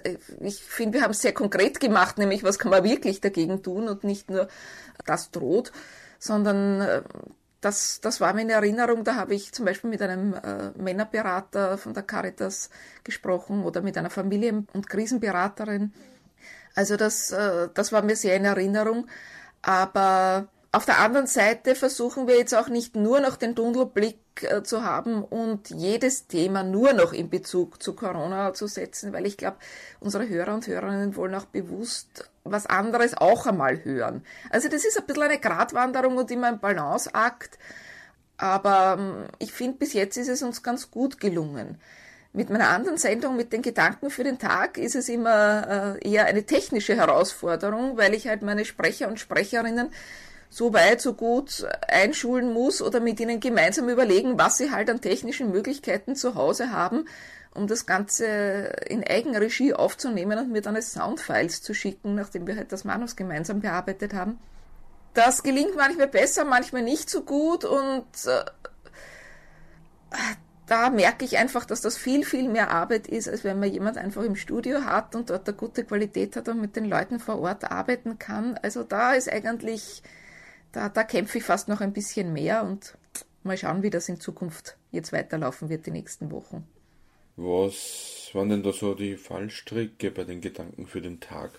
Ich 0.42 0.62
finde, 0.64 1.00
wir 1.00 1.04
haben 1.04 1.12
es 1.12 1.22
sehr 1.22 1.34
konkret 1.34 1.80
gemacht, 1.80 2.20
nämlich 2.20 2.44
was 2.44 2.60
kann 2.60 2.70
man 2.70 2.84
wirklich 2.84 3.22
dagegen 3.22 3.64
tun 3.64 3.88
und 3.88 4.04
nicht 4.04 4.30
nur 4.30 4.48
das 5.06 5.32
droht, 5.32 5.72
sondern 6.20 6.82
äh, 6.82 7.02
das, 7.62 8.02
das 8.02 8.20
war 8.20 8.34
mir 8.34 8.42
in 8.42 8.50
Erinnerung, 8.50 9.04
da 9.04 9.16
habe 9.16 9.34
ich 9.34 9.54
zum 9.54 9.66
Beispiel 9.66 9.90
mit 9.90 10.02
einem 10.02 10.34
äh, 10.34 10.72
Männerberater 10.78 11.78
von 11.78 11.94
der 11.94 12.04
Caritas 12.04 12.70
gesprochen 13.04 13.64
oder 13.64 13.82
mit 13.82 13.98
einer 13.98 14.10
Familien- 14.10 14.68
und 14.74 14.90
Krisenberaterin. 14.90 15.94
Also 16.76 16.98
das, 16.98 17.32
äh, 17.32 17.70
das 17.74 17.92
war 17.92 18.02
mir 18.02 18.16
sehr 18.18 18.36
in 18.36 18.46
Erinnerung. 18.46 19.08
Aber 19.62 20.50
auf 20.74 20.86
der 20.86 21.00
anderen 21.00 21.28
Seite 21.28 21.76
versuchen 21.76 22.28
wir 22.28 22.38
jetzt 22.38 22.54
auch 22.54 22.68
nicht 22.68 22.96
nur 22.96 23.22
noch 23.22 23.38
den 23.38 23.56
Tunnelblick 23.56 24.18
äh, 24.42 24.64
zu 24.64 24.84
haben 24.84 25.24
und 25.24 25.70
jedes 25.70 26.28
Thema 26.28 26.64
nur 26.64 26.94
noch 26.94 27.14
in 27.14 27.30
Bezug 27.30 27.82
zu 27.82 27.94
Corona 27.94 28.54
zu 28.54 28.68
setzen, 28.68 29.14
weil 29.14 29.26
ich 29.26 29.38
glaube, 29.38 29.58
unsere 30.00 30.28
Hörer 30.28 30.54
und 30.54 30.68
Hörerinnen 30.68 31.16
wollen 31.16 31.36
auch 31.36 31.46
bewusst 31.46 32.30
was 32.44 32.66
anderes 32.66 33.16
auch 33.16 33.46
einmal 33.46 33.84
hören. 33.84 34.26
Also 34.50 34.68
das 34.70 34.86
ist 34.86 34.98
ein 34.98 35.06
bisschen 35.06 35.24
eine 35.24 35.40
Gratwanderung 35.40 36.18
und 36.18 36.32
immer 36.32 36.48
ein 36.48 36.60
Balanceakt, 36.60 37.58
aber 38.38 38.98
ähm, 39.00 39.26
ich 39.40 39.54
finde, 39.54 39.78
bis 39.78 39.94
jetzt 39.94 40.18
ist 40.18 40.30
es 40.30 40.42
uns 40.42 40.64
ganz 40.64 40.92
gut 40.92 41.20
gelungen. 41.20 41.80
Mit 42.36 42.50
meiner 42.50 42.70
anderen 42.70 42.98
Sendung 42.98 43.36
mit 43.36 43.54
den 43.54 43.62
Gedanken 43.62 44.10
für 44.10 44.24
den 44.24 44.40
Tag 44.40 44.80
ist 44.80 44.96
es 44.96 45.08
immer 45.08 45.98
äh, 46.02 46.10
eher 46.10 46.26
eine 46.26 46.44
technische 46.44 46.96
Herausforderung, 46.96 47.96
weil 47.96 48.16
ich 48.16 48.28
halt 48.28 48.42
meine 48.42 48.66
Sprecher 48.66 49.08
und 49.08 49.20
Sprecherinnen 49.20 49.92
so 50.54 50.72
weit, 50.72 51.02
so 51.02 51.14
gut 51.14 51.66
einschulen 51.88 52.54
muss 52.54 52.84
oder 52.84 53.00
mit 53.00 53.20
ihnen 53.20 53.40
gemeinsam 53.40 53.90
überlegen, 53.90 54.38
was 54.38 54.58
sie 54.58 54.70
halt 54.70 54.88
an 54.88 55.02
technischen 55.02 55.50
Möglichkeiten 55.50 56.16
zu 56.16 56.36
Hause 56.36 56.72
haben, 56.72 57.08
um 57.56 57.66
das 57.66 57.88
Ganze 57.88 58.26
in 58.88 59.04
Eigenregie 59.04 59.74
aufzunehmen 59.74 60.38
und 60.38 60.52
mir 60.52 60.62
dann 60.62 60.76
als 60.76 60.94
Soundfiles 60.94 61.64
zu 61.64 61.74
schicken, 61.74 62.14
nachdem 62.14 62.46
wir 62.46 62.56
halt 62.56 62.72
das 62.72 62.84
Manus 62.84 63.16
gemeinsam 63.16 63.62
bearbeitet 63.62 64.14
haben. 64.14 64.38
Das 65.16 65.42
gelingt 65.42 65.76
manchmal 65.76 66.08
besser, 66.08 66.46
manchmal 66.46 66.84
nicht 66.84 67.10
so 67.10 67.24
gut 67.24 67.66
und 67.66 68.06
äh, 68.26 68.46
da 70.68 70.92
merke 70.92 71.26
ich 71.26 71.40
einfach, 71.40 71.66
dass 71.66 71.82
das 71.82 71.98
viel, 71.98 72.24
viel 72.24 72.48
mehr 72.48 72.70
Arbeit 72.70 73.08
ist, 73.08 73.28
als 73.28 73.44
wenn 73.44 73.60
man 73.60 73.72
jemand 73.72 73.98
einfach 73.98 74.22
im 74.22 74.36
Studio 74.36 74.86
hat 74.86 75.16
und 75.16 75.32
dort 75.32 75.48
eine 75.48 75.58
gute 75.58 75.84
Qualität 75.84 76.36
hat 76.36 76.48
und 76.48 76.62
mit 76.62 76.76
den 76.76 76.86
Leuten 76.86 77.20
vor 77.20 77.40
Ort 77.40 77.72
arbeiten 77.72 78.20
kann. 78.20 78.60
Also 78.62 78.84
da 78.84 79.14
ist 79.14 79.32
eigentlich 79.32 80.04
da, 80.74 80.90
da 80.90 81.04
kämpfe 81.04 81.38
ich 81.38 81.44
fast 81.46 81.70
noch 81.70 81.80
ein 81.80 81.94
bisschen 81.94 82.34
mehr 82.34 82.64
und 82.64 82.96
mal 83.44 83.58
schauen, 83.58 83.84
wie 83.84 83.90
das 83.90 84.10
in 84.10 84.20
Zukunft 84.20 84.76
jetzt 84.92 85.14
weiterlaufen 85.14 85.70
wird, 85.70 85.86
die 85.86 85.92
nächsten 85.92 86.32
Wochen. 86.32 86.68
Was 87.36 88.30
waren 88.34 88.50
denn 88.50 88.64
da 88.64 88.74
so 88.74 88.94
die 88.94 89.16
Fallstricke 89.16 90.12
bei 90.12 90.24
den 90.24 90.42
Gedanken 90.42 90.86
für 90.86 91.02
den 91.02 91.20
Tag? 91.20 91.52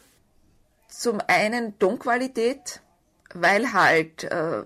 Zum 0.88 1.21
einen 1.26 1.78
Tonqualität, 1.78 2.80
weil 3.35 3.73
halt, 3.73 4.25
äh, 4.25 4.62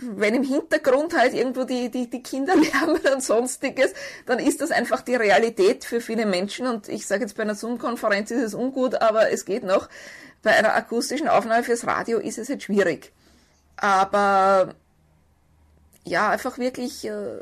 wenn 0.00 0.34
im 0.34 0.42
Hintergrund 0.42 1.16
halt 1.16 1.34
irgendwo 1.34 1.64
die, 1.64 1.90
die, 1.90 2.08
die 2.08 2.22
Kinder 2.22 2.56
lärmen 2.72 3.00
und 3.14 3.22
sonstiges, 3.22 3.92
dann 4.26 4.38
ist 4.38 4.60
das 4.60 4.70
einfach 4.70 5.02
die 5.02 5.16
Realität 5.16 5.84
für 5.84 6.00
viele 6.00 6.26
Menschen. 6.26 6.66
Und 6.66 6.88
ich 6.88 7.06
sage 7.06 7.22
jetzt 7.22 7.36
bei 7.36 7.42
einer 7.42 7.54
Zoom-Konferenz 7.54 8.30
ist 8.30 8.42
es 8.42 8.54
ungut, 8.54 8.96
aber 8.96 9.30
es 9.30 9.44
geht 9.44 9.64
noch 9.64 9.88
bei 10.42 10.50
einer 10.52 10.74
akustischen 10.74 11.28
Aufnahme 11.28 11.62
fürs 11.64 11.86
Radio 11.86 12.18
ist 12.18 12.38
es 12.38 12.48
jetzt 12.48 12.64
schwierig. 12.64 13.12
Aber 13.76 14.74
ja, 16.04 16.30
einfach 16.30 16.58
wirklich 16.58 17.04
äh, 17.04 17.40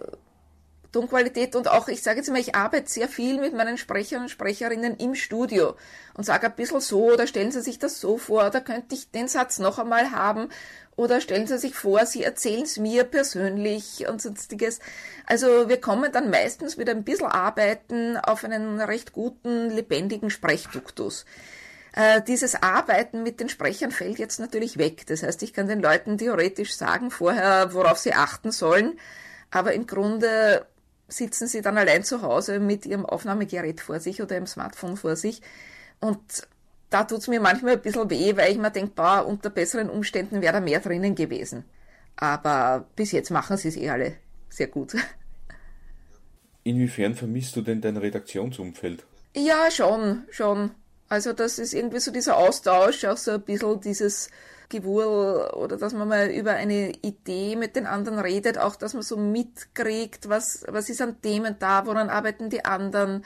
Tonqualität 0.93 1.55
und 1.55 1.69
auch, 1.69 1.89
ich 1.89 2.03
sage 2.03 2.19
jetzt 2.19 2.31
mal, 2.31 2.41
ich 2.41 2.55
arbeite 2.55 2.91
sehr 2.91 3.09
viel 3.09 3.41
mit 3.41 3.55
meinen 3.55 3.79
Sprechern 3.79 4.23
und 4.23 4.29
Sprecherinnen 4.29 4.97
im 4.97 5.15
Studio 5.15 5.77
und 6.15 6.25
sage 6.25 6.47
ein 6.47 6.55
bisschen 6.55 6.81
so, 6.81 7.13
oder 7.13 7.27
stellen 7.27 7.53
Sie 7.53 7.63
sich 7.63 7.79
das 7.79 8.01
so 8.01 8.19
vor, 8.19 8.47
oder 8.47 8.61
könnte 8.61 8.95
ich 8.95 9.11
den 9.11 9.29
Satz 9.29 9.59
noch 9.59 9.79
einmal 9.79 10.11
haben, 10.11 10.49
oder 10.97 11.21
stellen 11.21 11.47
Sie 11.47 11.59
sich 11.59 11.75
vor, 11.75 12.05
Sie 12.07 12.25
erzählen 12.25 12.63
es 12.63 12.77
mir 12.77 13.05
persönlich 13.05 14.07
und 14.09 14.21
sonstiges. 14.21 14.81
Also 15.27 15.69
wir 15.69 15.81
kommen 15.81 16.13
dann 16.13 16.29
meistens 16.29 16.77
wieder 16.77 16.93
ein 16.93 17.05
bisschen 17.05 17.29
arbeiten 17.29 18.17
auf 18.17 18.45
einen 18.45 18.81
recht 18.81 19.13
guten, 19.13 19.71
lebendigen 19.71 20.29
Sprechduktus. 20.29 21.25
Äh, 21.95 22.23
dieses 22.23 22.63
Arbeiten 22.63 23.23
mit 23.23 23.41
den 23.41 23.49
Sprechern 23.49 23.91
fällt 23.91 24.19
jetzt 24.19 24.39
natürlich 24.39 24.79
weg. 24.79 25.07
Das 25.07 25.23
heißt, 25.23 25.43
ich 25.43 25.53
kann 25.53 25.67
den 25.67 25.81
Leuten 25.81 26.19
theoretisch 26.19 26.75
sagen 26.75 27.11
vorher, 27.11 27.75
worauf 27.75 27.99
sie 27.99 28.15
achten 28.15 28.53
sollen, 28.53 28.99
aber 29.51 29.73
im 29.73 29.87
Grunde 29.87 30.67
sitzen 31.09 31.49
sie 31.49 31.61
dann 31.61 31.77
allein 31.77 32.05
zu 32.05 32.23
Hause 32.23 32.61
mit 32.61 32.87
ihrem 32.87 33.05
Aufnahmegerät 33.05 33.81
vor 33.81 33.99
sich 33.99 34.23
oder 34.23 34.37
ihrem 34.37 34.47
Smartphone 34.47 34.97
vor 34.97 35.17
sich 35.17 35.43
und 35.99 36.47
da 36.91 37.05
tut's 37.05 37.29
mir 37.29 37.41
manchmal 37.41 37.75
ein 37.75 37.83
bisschen 37.83 38.11
weh, 38.11 38.37
weil 38.37 38.53
ich 38.53 38.59
mir 38.59 38.71
denke, 38.71 38.93
boah, 38.95 39.25
unter 39.27 39.51
besseren 39.51 39.89
Umständen 39.89 40.43
wäre 40.43 40.55
da 40.55 40.61
mehr 40.61 40.81
drinnen 40.81 41.15
gewesen. 41.15 41.65
Aber 42.17 42.87
bis 42.97 43.13
jetzt 43.13 43.31
machen 43.31 43.57
sie 43.57 43.69
es 43.69 43.77
eh 43.77 43.91
alle 43.91 44.17
sehr 44.49 44.67
gut. 44.67 44.95
Inwiefern 46.65 47.15
vermisst 47.15 47.57
du 47.57 47.63
denn 47.63 47.81
dein 47.81 47.97
Redaktionsumfeld? 47.97 49.05
Ja, 49.35 49.71
schon, 49.71 50.25
schon. 50.31 50.73
Also 51.11 51.33
das 51.33 51.59
ist 51.59 51.75
irgendwie 51.75 51.99
so 51.99 52.13
dieser 52.13 52.37
Austausch, 52.37 53.05
auch 53.05 53.17
so 53.17 53.33
ein 53.33 53.43
bisschen 53.43 53.81
dieses 53.81 54.31
Gewurl 54.69 55.51
oder 55.55 55.77
dass 55.77 55.93
man 55.93 56.07
mal 56.07 56.31
über 56.31 56.53
eine 56.53 56.93
Idee 57.03 57.57
mit 57.57 57.75
den 57.75 57.87
anderen 57.87 58.21
redet, 58.21 58.59
auch 58.59 58.77
dass 58.77 58.95
man 58.95 59.03
so 59.03 59.17
mitkriegt, 59.17 60.29
was, 60.29 60.65
was 60.69 60.89
ist 60.89 61.03
an 61.03 61.21
Themen 61.21 61.57
da, 61.59 61.85
woran 61.85 62.11
arbeiten 62.11 62.49
die 62.49 62.65
anderen. 62.65 63.25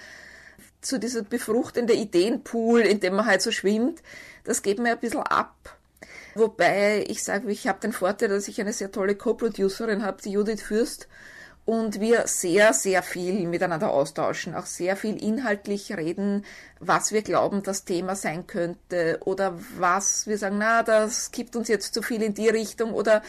So 0.80 0.96
dieser 0.96 1.24
befruchtende 1.24 1.92
Ideenpool, 1.92 2.80
in 2.80 3.00
dem 3.00 3.16
man 3.16 3.26
halt 3.26 3.42
so 3.42 3.50
schwimmt, 3.50 4.02
das 4.44 4.62
geht 4.62 4.78
mir 4.78 4.92
ein 4.92 4.98
bisschen 4.98 5.20
ab. 5.20 5.76
Wobei 6.34 7.04
ich 7.06 7.22
sage, 7.22 7.50
ich 7.50 7.68
habe 7.68 7.80
den 7.80 7.92
Vorteil, 7.92 8.30
dass 8.30 8.48
ich 8.48 8.58
eine 8.62 8.72
sehr 8.72 8.90
tolle 8.90 9.14
Co-Producerin 9.14 10.02
habe, 10.02 10.22
die 10.22 10.32
Judith 10.32 10.62
Fürst, 10.62 11.06
und 11.64 12.00
wir 12.00 12.26
sehr, 12.26 12.74
sehr 12.74 13.02
viel 13.02 13.46
miteinander 13.46 13.90
austauschen, 13.90 14.54
auch 14.54 14.66
sehr 14.66 14.96
viel 14.96 15.22
inhaltlich 15.22 15.96
reden, 15.96 16.44
was 16.78 17.12
wir 17.12 17.22
glauben, 17.22 17.62
das 17.62 17.84
Thema 17.84 18.16
sein 18.16 18.46
könnte 18.46 19.18
oder 19.24 19.58
was 19.78 20.26
wir 20.26 20.36
sagen, 20.36 20.58
na, 20.58 20.82
das 20.82 21.30
gibt 21.30 21.56
uns 21.56 21.68
jetzt 21.68 21.94
zu 21.94 22.02
viel 22.02 22.22
in 22.22 22.34
die 22.34 22.48
Richtung 22.48 22.92
oder 22.92 23.22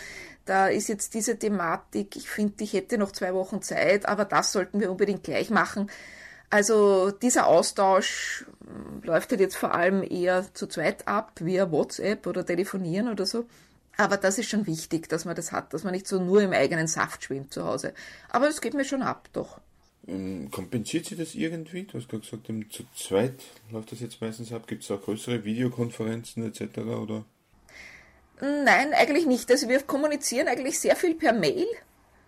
da 0.45 0.67
ist 0.67 0.89
jetzt 0.89 1.13
diese 1.13 1.39
Thematik, 1.39 2.15
ich 2.15 2.29
finde, 2.29 2.63
ich 2.63 2.73
hätte 2.73 2.97
noch 2.97 3.11
zwei 3.11 3.33
Wochen 3.33 3.61
Zeit, 3.61 4.07
aber 4.07 4.25
das 4.25 4.51
sollten 4.51 4.79
wir 4.79 4.91
unbedingt 4.91 5.23
gleich 5.23 5.49
machen. 5.49 5.89
Also 6.49 7.11
dieser 7.11 7.47
Austausch 7.47 8.45
läuft 9.01 9.31
halt 9.31 9.41
jetzt 9.41 9.55
vor 9.57 9.73
allem 9.73 10.03
eher 10.03 10.45
zu 10.53 10.67
zweit 10.67 11.07
ab, 11.07 11.31
via 11.39 11.71
WhatsApp 11.71 12.27
oder 12.27 12.45
telefonieren 12.45 13.09
oder 13.09 13.25
so. 13.25 13.45
Aber 13.97 14.17
das 14.17 14.37
ist 14.37 14.49
schon 14.49 14.67
wichtig, 14.67 15.07
dass 15.09 15.25
man 15.25 15.35
das 15.35 15.51
hat, 15.51 15.73
dass 15.73 15.83
man 15.83 15.93
nicht 15.93 16.07
so 16.07 16.19
nur 16.19 16.41
im 16.41 16.51
eigenen 16.51 16.87
Saft 16.87 17.23
schwimmt 17.23 17.53
zu 17.53 17.65
Hause. 17.65 17.93
Aber 18.29 18.47
es 18.47 18.61
geht 18.61 18.73
mir 18.73 18.85
schon 18.85 19.01
ab, 19.01 19.29
doch. 19.33 19.59
Ähm, 20.07 20.51
kompensiert 20.51 21.05
sie 21.05 21.15
das 21.15 21.33
irgendwie? 21.33 21.83
Du 21.83 21.97
hast 21.97 22.09
gerade 22.09 22.23
gesagt, 22.23 22.47
zu 22.71 22.83
zweit 22.95 23.41
läuft 23.71 23.91
das 23.91 24.01
jetzt 24.01 24.21
meistens 24.21 24.51
ab. 24.51 24.67
Gibt 24.67 24.83
es 24.83 24.91
auch 24.91 25.01
größere 25.01 25.45
Videokonferenzen 25.45 26.45
etc. 26.45 26.79
oder? 26.79 27.25
Nein, 28.41 28.93
eigentlich 28.93 29.25
nicht. 29.25 29.49
Also 29.49 29.69
wir 29.69 29.81
kommunizieren 29.81 30.47
eigentlich 30.47 30.79
sehr 30.79 30.95
viel 30.95 31.15
per 31.15 31.33
Mail. 31.33 31.65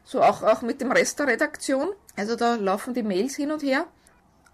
So 0.05 0.21
auch, 0.21 0.41
auch 0.41 0.61
mit 0.61 0.79
dem 0.79 0.91
Rest 0.91 1.19
der 1.19 1.27
Redaktion. 1.27 1.89
Also 2.15 2.35
da 2.35 2.55
laufen 2.55 2.93
die 2.93 3.03
Mails 3.03 3.35
hin 3.35 3.51
und 3.51 3.61
her. 3.61 3.85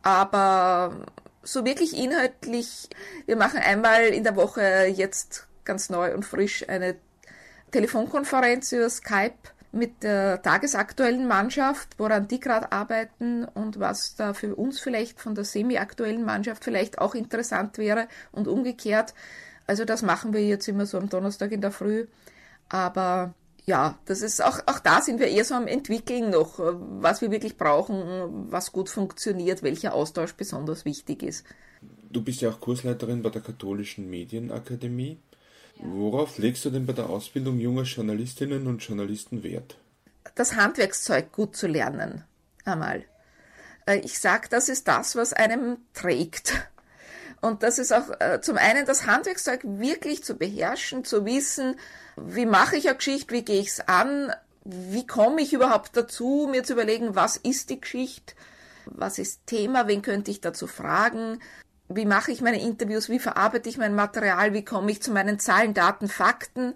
Aber 0.01 1.05
so 1.43 1.63
wirklich 1.63 1.95
inhaltlich, 1.95 2.89
wir 3.25 3.35
machen 3.35 3.59
einmal 3.59 4.05
in 4.05 4.23
der 4.23 4.35
Woche 4.35 4.87
jetzt 4.87 5.47
ganz 5.65 5.89
neu 5.89 6.13
und 6.13 6.25
frisch 6.25 6.67
eine 6.67 6.95
Telefonkonferenz 7.71 8.71
über 8.71 8.89
Skype 8.89 9.33
mit 9.71 10.03
der 10.03 10.41
tagesaktuellen 10.41 11.27
Mannschaft, 11.27 11.95
woran 11.97 12.27
die 12.27 12.39
gerade 12.39 12.71
arbeiten 12.71 13.45
und 13.45 13.79
was 13.79 14.15
da 14.15 14.33
für 14.33 14.55
uns 14.55 14.79
vielleicht 14.79 15.19
von 15.19 15.33
der 15.33 15.45
semi-aktuellen 15.45 16.23
Mannschaft 16.23 16.63
vielleicht 16.63 16.99
auch 16.99 17.15
interessant 17.15 17.79
wäre 17.79 18.07
und 18.31 18.47
umgekehrt. 18.47 19.15
Also 19.65 19.83
das 19.83 20.03
machen 20.03 20.33
wir 20.33 20.45
jetzt 20.45 20.67
immer 20.67 20.85
so 20.85 20.99
am 20.99 21.09
Donnerstag 21.09 21.51
in 21.51 21.61
der 21.61 21.71
Früh. 21.71 22.05
Aber 22.69 23.33
ja, 23.65 23.97
das 24.05 24.21
ist 24.21 24.43
auch, 24.43 24.59
auch 24.67 24.79
da 24.79 25.01
sind 25.01 25.19
wir 25.19 25.27
eher 25.27 25.45
so 25.45 25.55
am 25.55 25.67
Entwickeln 25.67 26.29
noch, 26.29 26.59
was 26.59 27.21
wir 27.21 27.31
wirklich 27.31 27.57
brauchen, 27.57 28.51
was 28.51 28.71
gut 28.71 28.89
funktioniert, 28.89 29.63
welcher 29.63 29.95
Austausch 29.95 30.33
besonders 30.33 30.85
wichtig 30.85 31.23
ist. 31.23 31.45
Du 32.11 32.21
bist 32.21 32.41
ja 32.41 32.49
auch 32.49 32.59
Kursleiterin 32.59 33.23
bei 33.23 33.29
der 33.29 33.41
Katholischen 33.41 34.09
Medienakademie. 34.09 35.17
Worauf 35.77 36.37
legst 36.37 36.65
du 36.65 36.69
denn 36.69 36.85
bei 36.85 36.93
der 36.93 37.09
Ausbildung 37.09 37.59
junger 37.59 37.83
Journalistinnen 37.83 38.67
und 38.67 38.79
Journalisten 38.79 39.43
Wert? 39.43 39.77
Das 40.35 40.55
Handwerkszeug 40.55 41.31
gut 41.31 41.55
zu 41.55 41.67
lernen, 41.67 42.23
einmal. 42.65 43.03
Äh, 43.85 43.99
ich 43.99 44.19
sage, 44.19 44.47
das 44.49 44.69
ist 44.69 44.87
das, 44.87 45.15
was 45.15 45.33
einem 45.33 45.77
trägt. 45.93 46.53
Und 47.41 47.61
das 47.61 47.77
ist 47.77 47.91
auch 47.91 48.09
äh, 48.21 48.39
zum 48.41 48.57
einen 48.57 48.85
das 48.85 49.05
Handwerkszeug 49.05 49.61
wirklich 49.63 50.23
zu 50.23 50.35
beherrschen, 50.35 51.03
zu 51.03 51.25
wissen, 51.25 51.75
wie 52.15 52.45
mache 52.45 52.77
ich 52.77 52.87
eine 52.87 52.95
Geschichte, 52.95 53.33
wie 53.33 53.43
gehe 53.43 53.59
ich 53.59 53.67
es 53.67 53.79
an, 53.81 54.33
wie 54.63 55.05
komme 55.05 55.41
ich 55.41 55.51
überhaupt 55.51 55.97
dazu, 55.97 56.47
mir 56.49 56.63
zu 56.63 56.73
überlegen, 56.73 57.15
was 57.15 57.35
ist 57.35 57.69
die 57.69 57.81
Geschichte, 57.81 58.33
was 58.85 59.19
ist 59.19 59.45
Thema, 59.45 59.87
wen 59.87 60.01
könnte 60.01 60.31
ich 60.31 60.39
dazu 60.39 60.67
fragen, 60.67 61.39
wie 61.95 62.05
mache 62.05 62.31
ich 62.31 62.41
meine 62.41 62.61
Interviews, 62.61 63.09
wie 63.09 63.19
verarbeite 63.19 63.69
ich 63.69 63.77
mein 63.77 63.95
Material, 63.95 64.53
wie 64.53 64.65
komme 64.65 64.91
ich 64.91 65.01
zu 65.01 65.11
meinen 65.11 65.39
Zahlen, 65.39 65.73
Daten, 65.73 66.07
Fakten. 66.07 66.73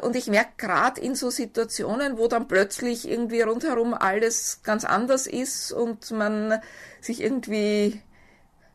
Und 0.00 0.14
ich 0.14 0.26
merke 0.26 0.52
gerade 0.58 1.00
in 1.00 1.14
so 1.14 1.30
Situationen, 1.30 2.18
wo 2.18 2.28
dann 2.28 2.48
plötzlich 2.48 3.08
irgendwie 3.08 3.40
rundherum 3.40 3.94
alles 3.94 4.60
ganz 4.62 4.84
anders 4.84 5.26
ist 5.26 5.72
und 5.72 6.10
man 6.10 6.60
sich 7.00 7.22
irgendwie 7.22 8.02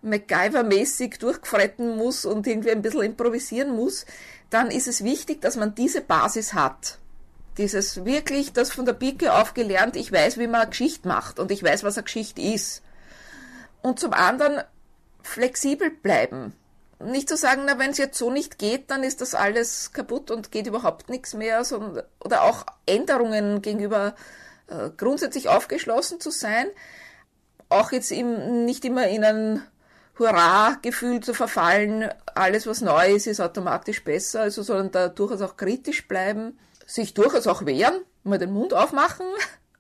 MacGyver-mäßig 0.03 1.19
durchfretten 1.19 1.95
muss 1.95 2.25
und 2.25 2.47
irgendwie 2.47 2.71
ein 2.71 2.81
bisschen 2.81 3.03
improvisieren 3.03 3.75
muss, 3.75 4.05
dann 4.50 4.71
ist 4.71 4.88
es 4.88 5.03
wichtig, 5.03 5.41
dass 5.41 5.57
man 5.57 5.75
diese 5.75 6.01
Basis 6.01 6.53
hat. 6.53 6.97
Dieses 7.57 8.05
wirklich, 8.05 8.53
das 8.53 8.71
von 8.71 8.85
der 8.85 8.93
Pike 8.93 9.33
auf 9.33 9.53
gelernt, 9.53 9.95
ich 9.95 10.11
weiß, 10.11 10.38
wie 10.39 10.47
man 10.47 10.61
eine 10.61 10.69
Geschichte 10.69 11.07
macht 11.07 11.39
und 11.39 11.51
ich 11.51 11.61
weiß, 11.61 11.83
was 11.83 11.97
eine 11.97 12.03
Geschichte 12.03 12.41
ist. 12.41 12.81
Und 13.81 14.00
zum 14.00 14.13
anderen 14.13 14.63
flexibel 15.23 15.89
bleiben. 15.89 16.53
Nicht 17.03 17.29
zu 17.29 17.37
sagen, 17.37 17.63
na, 17.65 17.79
wenn 17.79 17.91
es 17.91 17.97
jetzt 17.97 18.17
so 18.17 18.29
nicht 18.29 18.59
geht, 18.59 18.91
dann 18.91 19.03
ist 19.03 19.21
das 19.21 19.33
alles 19.33 19.91
kaputt 19.91 20.29
und 20.29 20.51
geht 20.51 20.67
überhaupt 20.67 21.09
nichts 21.09 21.33
mehr, 21.33 21.63
sondern, 21.63 22.03
oder 22.23 22.43
auch 22.43 22.65
Änderungen 22.85 23.61
gegenüber 23.61 24.15
äh, 24.67 24.89
grundsätzlich 24.95 25.49
aufgeschlossen 25.49 26.19
zu 26.19 26.29
sein. 26.29 26.67
Auch 27.69 27.91
jetzt 27.91 28.11
im, 28.11 28.65
nicht 28.65 28.85
immer 28.85 29.07
in 29.07 29.23
ein 29.23 29.63
Hurra-Gefühl 30.19 31.21
zu 31.21 31.33
verfallen, 31.33 32.09
alles 32.35 32.67
was 32.67 32.81
neu 32.81 33.13
ist, 33.13 33.27
ist 33.27 33.39
automatisch 33.39 34.03
besser, 34.03 34.41
also 34.41 34.61
sondern 34.61 34.91
da 34.91 35.07
durchaus 35.07 35.41
auch 35.41 35.57
kritisch 35.57 36.07
bleiben, 36.07 36.59
sich 36.85 37.13
durchaus 37.13 37.47
auch 37.47 37.65
wehren, 37.65 38.01
mal 38.23 38.37
den 38.37 38.51
Mund 38.51 38.73
aufmachen, 38.73 39.25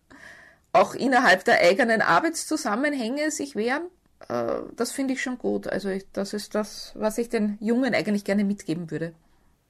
auch 0.73 0.95
innerhalb 0.95 1.45
der 1.45 1.59
eigenen 1.59 2.01
Arbeitszusammenhänge 2.01 3.29
sich 3.29 3.55
wehren 3.55 3.83
äh, 4.29 4.61
das 4.75 4.91
finde 4.91 5.13
ich 5.13 5.21
schon 5.21 5.37
gut. 5.37 5.67
Also 5.67 5.89
ich, 5.89 6.05
das 6.13 6.33
ist 6.33 6.55
das, 6.55 6.93
was 6.95 7.17
ich 7.17 7.29
den 7.29 7.57
Jungen 7.59 7.93
eigentlich 7.93 8.23
gerne 8.23 8.43
mitgeben 8.43 8.91
würde. 8.91 9.13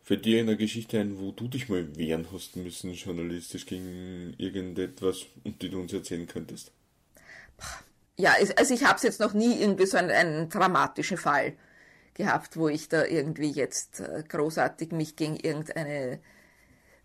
Für 0.04 0.18
dir 0.18 0.40
in 0.42 0.48
der 0.48 0.56
Geschichte 0.56 1.00
ein, 1.00 1.20
wo 1.20 1.32
du 1.32 1.48
dich 1.48 1.70
mal 1.70 1.96
wehren 1.96 2.28
hast 2.34 2.56
müssen, 2.56 2.94
journalistisch 2.94 3.66
gegen 3.66 4.34
irgendetwas 4.38 5.26
und 5.44 5.62
die 5.62 5.70
du 5.70 5.80
uns 5.80 5.94
erzählen 5.94 6.28
könntest? 6.28 6.72
Ja, 8.18 8.34
also 8.58 8.74
ich 8.74 8.84
habe 8.84 8.96
es 8.96 9.04
jetzt 9.04 9.20
noch 9.20 9.34
nie 9.34 9.62
irgendwie 9.62 9.86
so 9.86 9.98
einen, 9.98 10.10
einen 10.10 10.50
dramatischen 10.50 11.18
Fall 11.18 11.54
gehabt, 12.14 12.58
wo 12.58 12.68
ich 12.68 12.90
da 12.90 13.06
irgendwie 13.06 13.52
jetzt 13.52 14.00
äh, 14.00 14.24
großartig 14.28 14.92
mich 14.92 15.16
gegen 15.16 15.38
irgendeine 15.38 16.20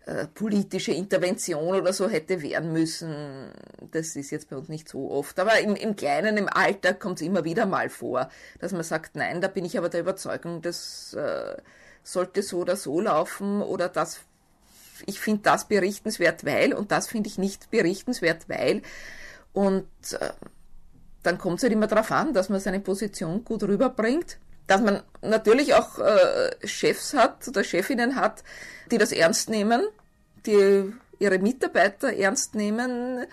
äh, 0.07 0.25
politische 0.27 0.93
Intervention 0.93 1.75
oder 1.75 1.91
so 1.91 2.07
hätte 2.07 2.41
wehren 2.41 2.71
müssen. 2.71 3.51
Das 3.91 4.15
ist 4.15 4.31
jetzt 4.31 4.49
bei 4.49 4.55
uns 4.55 4.69
nicht 4.69 4.87
so 4.87 5.11
oft. 5.11 5.37
Aber 5.37 5.59
im, 5.59 5.75
im 5.75 5.97
Kleinen, 5.97 6.37
im 6.37 6.47
Alltag 6.47 7.01
kommt 7.01 7.19
es 7.19 7.27
immer 7.27 7.43
wieder 7.43 7.65
mal 7.65 7.89
vor, 7.89 8.29
dass 8.59 8.71
man 8.71 8.83
sagt, 8.83 9.17
nein, 9.17 9.41
da 9.41 9.49
bin 9.49 9.65
ich 9.65 9.77
aber 9.77 9.89
der 9.89 9.99
Überzeugung, 9.99 10.61
das 10.61 11.13
äh, 11.13 11.57
sollte 12.03 12.41
so 12.41 12.59
oder 12.59 12.77
so 12.77 13.01
laufen 13.01 13.61
oder 13.61 13.89
das, 13.89 14.21
ich 15.05 15.19
finde 15.19 15.41
das 15.43 15.67
berichtenswert, 15.67 16.45
weil 16.45 16.73
und 16.73 16.93
das 16.93 17.07
finde 17.07 17.27
ich 17.27 17.37
nicht 17.37 17.69
berichtenswert, 17.69 18.47
weil. 18.47 18.83
Und 19.51 19.87
äh, 20.21 20.29
dann 21.21 21.37
kommt 21.37 21.57
es 21.57 21.63
halt 21.63 21.73
immer 21.73 21.87
darauf 21.87 22.11
an, 22.11 22.33
dass 22.33 22.47
man 22.47 22.61
seine 22.61 22.79
Position 22.79 23.43
gut 23.43 23.63
rüberbringt 23.63 24.39
dass 24.67 24.81
man 24.81 25.01
natürlich 25.21 25.73
auch 25.73 25.99
äh, 25.99 26.67
Chefs 26.67 27.13
hat 27.13 27.47
oder 27.47 27.63
Chefinnen 27.63 28.15
hat, 28.15 28.43
die 28.91 28.97
das 28.97 29.11
ernst 29.11 29.49
nehmen, 29.49 29.81
die 30.45 30.93
ihre 31.19 31.39
Mitarbeiter 31.39 32.13
ernst 32.13 32.55
nehmen, 32.55 33.25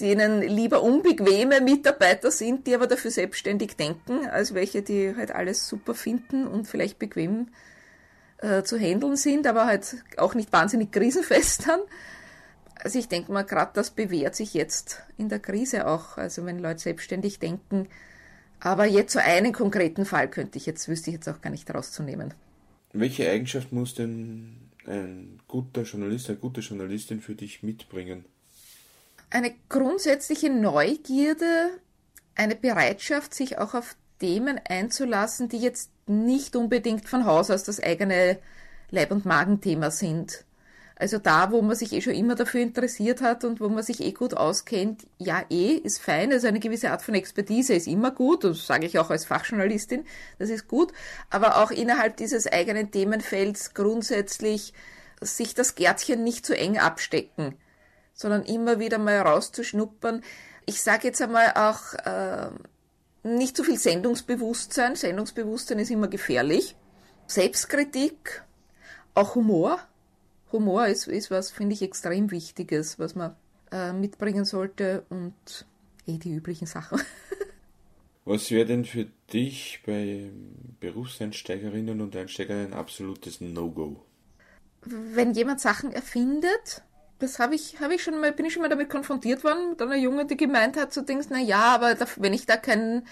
denen 0.00 0.40
lieber 0.42 0.82
unbequeme 0.82 1.60
Mitarbeiter 1.60 2.30
sind, 2.30 2.66
die 2.66 2.74
aber 2.74 2.86
dafür 2.86 3.10
selbstständig 3.10 3.76
denken, 3.76 4.26
als 4.26 4.54
welche, 4.54 4.82
die 4.82 5.14
halt 5.16 5.30
alles 5.30 5.68
super 5.68 5.94
finden 5.94 6.46
und 6.46 6.66
vielleicht 6.66 6.98
bequem 6.98 7.48
äh, 8.38 8.62
zu 8.62 8.78
handeln 8.78 9.16
sind, 9.16 9.46
aber 9.46 9.66
halt 9.66 9.96
auch 10.16 10.34
nicht 10.34 10.52
wahnsinnig 10.52 10.90
krisenfest 10.90 11.68
dann. 11.68 11.80
Also 12.82 12.98
ich 12.98 13.08
denke 13.08 13.30
mal, 13.30 13.42
gerade 13.42 13.72
das 13.74 13.90
bewährt 13.90 14.34
sich 14.34 14.54
jetzt 14.54 15.02
in 15.18 15.28
der 15.28 15.38
Krise 15.38 15.86
auch, 15.86 16.16
also 16.16 16.46
wenn 16.46 16.58
Leute 16.58 16.80
selbstständig 16.80 17.38
denken. 17.38 17.88
Aber 18.60 18.84
jetzt 18.84 19.14
so 19.14 19.18
einen 19.18 19.52
konkreten 19.52 20.04
Fall 20.04 20.28
könnte 20.28 20.58
ich 20.58 20.66
jetzt, 20.66 20.86
wüsste 20.88 21.10
ich 21.10 21.14
jetzt 21.14 21.28
auch 21.28 21.40
gar 21.40 21.50
nicht 21.50 21.72
rauszunehmen. 21.72 22.34
Welche 22.92 23.30
Eigenschaft 23.30 23.72
muss 23.72 23.94
denn 23.94 24.70
ein 24.86 25.40
guter 25.48 25.82
Journalist, 25.82 26.28
eine 26.28 26.38
gute 26.38 26.60
Journalistin 26.60 27.20
für 27.20 27.34
dich 27.34 27.62
mitbringen? 27.62 28.24
Eine 29.30 29.54
grundsätzliche 29.68 30.50
Neugierde, 30.50 31.70
eine 32.34 32.56
Bereitschaft, 32.56 33.32
sich 33.32 33.58
auch 33.58 33.74
auf 33.74 33.96
Themen 34.18 34.60
einzulassen, 34.68 35.48
die 35.48 35.58
jetzt 35.58 35.90
nicht 36.06 36.56
unbedingt 36.56 37.08
von 37.08 37.24
Haus 37.24 37.50
aus 37.50 37.62
das 37.62 37.80
eigene 37.80 38.38
Leib- 38.90 39.12
und 39.12 39.24
Magenthema 39.24 39.90
sind. 39.90 40.44
Also 41.00 41.16
da, 41.16 41.50
wo 41.50 41.62
man 41.62 41.74
sich 41.74 41.94
eh 41.94 42.02
schon 42.02 42.12
immer 42.12 42.34
dafür 42.34 42.60
interessiert 42.60 43.22
hat 43.22 43.44
und 43.44 43.58
wo 43.58 43.70
man 43.70 43.82
sich 43.82 44.00
eh 44.00 44.12
gut 44.12 44.34
auskennt, 44.34 45.06
ja 45.16 45.42
eh, 45.48 45.72
ist 45.72 45.98
fein. 45.98 46.30
Also 46.30 46.46
eine 46.46 46.60
gewisse 46.60 46.90
Art 46.90 47.00
von 47.00 47.14
Expertise 47.14 47.72
ist 47.72 47.86
immer 47.86 48.10
gut, 48.10 48.44
das 48.44 48.66
sage 48.66 48.84
ich 48.84 48.98
auch 48.98 49.08
als 49.08 49.24
Fachjournalistin, 49.24 50.04
das 50.38 50.50
ist 50.50 50.68
gut. 50.68 50.92
Aber 51.30 51.56
auch 51.62 51.70
innerhalb 51.70 52.18
dieses 52.18 52.46
eigenen 52.46 52.90
Themenfelds 52.90 53.72
grundsätzlich 53.72 54.74
sich 55.22 55.54
das 55.54 55.74
Gärtchen 55.74 56.22
nicht 56.22 56.44
zu 56.44 56.54
eng 56.54 56.78
abstecken, 56.78 57.54
sondern 58.12 58.42
immer 58.42 58.78
wieder 58.78 58.98
mal 58.98 59.20
rauszuschnuppern. 59.20 60.22
Ich 60.66 60.82
sage 60.82 61.08
jetzt 61.08 61.22
einmal 61.22 61.54
auch 61.54 61.94
äh, 61.94 62.50
nicht 63.22 63.56
zu 63.56 63.64
viel 63.64 63.78
Sendungsbewusstsein. 63.78 64.96
Sendungsbewusstsein 64.96 65.78
ist 65.78 65.90
immer 65.90 66.08
gefährlich. 66.08 66.76
Selbstkritik, 67.26 68.42
auch 69.14 69.34
Humor 69.34 69.80
Humor 70.52 70.86
ist, 70.86 71.06
ist 71.06 71.30
was, 71.30 71.50
finde 71.50 71.74
ich, 71.74 71.82
extrem 71.82 72.30
Wichtiges, 72.30 72.98
was 72.98 73.14
man 73.14 73.36
äh, 73.72 73.92
mitbringen 73.92 74.44
sollte 74.44 75.04
und 75.08 75.66
eh 76.06 76.18
die 76.18 76.32
üblichen 76.32 76.66
Sachen. 76.66 77.00
was 78.24 78.50
wäre 78.50 78.66
denn 78.66 78.84
für 78.84 79.06
dich 79.32 79.82
bei 79.86 80.30
Berufseinsteigerinnen 80.80 82.00
und 82.00 82.16
Einsteigern 82.16 82.66
ein 82.66 82.74
absolutes 82.74 83.40
No-Go? 83.40 84.04
Wenn 84.82 85.34
jemand 85.34 85.60
Sachen 85.60 85.92
erfindet, 85.92 86.82
das 87.18 87.38
habe 87.38 87.54
ich, 87.54 87.80
habe 87.80 87.94
ich 87.94 88.02
schon 88.02 88.18
mal, 88.20 88.32
bin 88.32 88.46
ich 88.46 88.54
schon 88.54 88.62
mal 88.62 88.68
damit 88.68 88.88
konfrontiert 88.88 89.44
worden, 89.44 89.70
mit 89.70 89.82
einer 89.82 89.96
Junge, 89.96 90.26
die 90.26 90.36
gemeint 90.36 90.76
hat, 90.76 90.92
so 90.92 91.02
Dings, 91.02 91.28
na 91.30 91.38
ja, 91.38 91.74
aber 91.74 91.94
da, 91.94 92.06
wenn 92.16 92.32
ich 92.32 92.46
da 92.46 92.56
keinen 92.56 93.06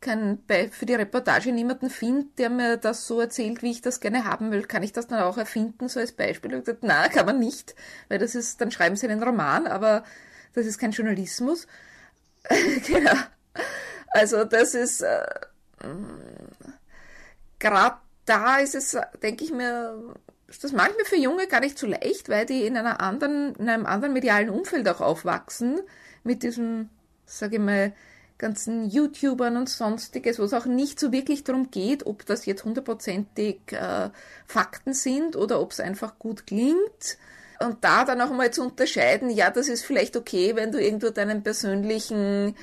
kein, 0.00 0.44
bei, 0.46 0.68
für 0.68 0.86
die 0.86 0.94
Reportage 0.94 1.52
niemanden 1.52 1.90
finde, 1.90 2.28
der 2.38 2.50
mir 2.50 2.76
das 2.76 3.06
so 3.06 3.20
erzählt, 3.20 3.62
wie 3.62 3.70
ich 3.70 3.80
das 3.80 4.00
gerne 4.00 4.24
haben 4.24 4.50
will, 4.50 4.62
kann 4.62 4.82
ich 4.82 4.92
das 4.92 5.06
dann 5.06 5.22
auch 5.22 5.38
erfinden, 5.38 5.88
so 5.88 6.00
als 6.00 6.12
Beispiel? 6.12 6.54
Und 6.54 6.64
gesagt, 6.64 6.82
na, 6.82 7.08
kann 7.08 7.26
man 7.26 7.38
nicht, 7.38 7.74
weil 8.08 8.18
das 8.18 8.34
ist, 8.34 8.60
dann 8.60 8.70
schreiben 8.70 8.96
sie 8.96 9.08
einen 9.08 9.22
Roman, 9.22 9.66
aber 9.66 10.04
das 10.54 10.66
ist 10.66 10.78
kein 10.78 10.92
Journalismus. 10.92 11.66
genau. 12.86 13.16
Also 14.08 14.44
das 14.44 14.74
ist, 14.74 15.02
äh, 15.02 15.26
gerade 17.58 17.96
da 18.24 18.58
ist 18.58 18.74
es, 18.74 18.96
denke 19.22 19.44
ich 19.44 19.52
mir, 19.52 20.14
das 20.62 20.72
manchmal 20.72 21.04
für 21.04 21.16
Junge 21.16 21.46
gar 21.46 21.60
nicht 21.60 21.78
so 21.78 21.86
leicht, 21.86 22.28
weil 22.28 22.46
die 22.46 22.66
in 22.66 22.76
einer 22.76 23.00
anderen, 23.00 23.54
in 23.56 23.68
einem 23.68 23.86
anderen 23.86 24.12
medialen 24.12 24.50
Umfeld 24.50 24.88
auch 24.88 25.00
aufwachsen, 25.00 25.80
mit 26.22 26.42
diesem, 26.42 26.90
sage 27.24 27.56
ich 27.56 27.62
mal, 27.62 27.92
ganzen 28.38 28.90
YouTubern 28.90 29.56
und 29.56 29.68
sonstiges, 29.68 30.38
wo 30.38 30.44
es 30.44 30.52
auch 30.52 30.66
nicht 30.66 31.00
so 31.00 31.12
wirklich 31.12 31.44
darum 31.44 31.70
geht, 31.70 32.06
ob 32.06 32.26
das 32.26 32.46
jetzt 32.46 32.64
hundertprozentig 32.64 33.60
äh, 33.72 34.10
Fakten 34.46 34.92
sind 34.92 35.36
oder 35.36 35.60
ob 35.60 35.72
es 35.72 35.80
einfach 35.80 36.18
gut 36.18 36.46
klingt. 36.46 37.18
Und 37.58 37.82
da 37.82 38.04
dann 38.04 38.20
auch 38.20 38.30
mal 38.30 38.50
zu 38.50 38.62
unterscheiden, 38.62 39.30
ja, 39.30 39.50
das 39.50 39.68
ist 39.68 39.84
vielleicht 39.84 40.16
okay, 40.16 40.54
wenn 40.56 40.72
du 40.72 40.82
irgendwo 40.82 41.08
deinen 41.08 41.42
persönlichen, 41.42 42.54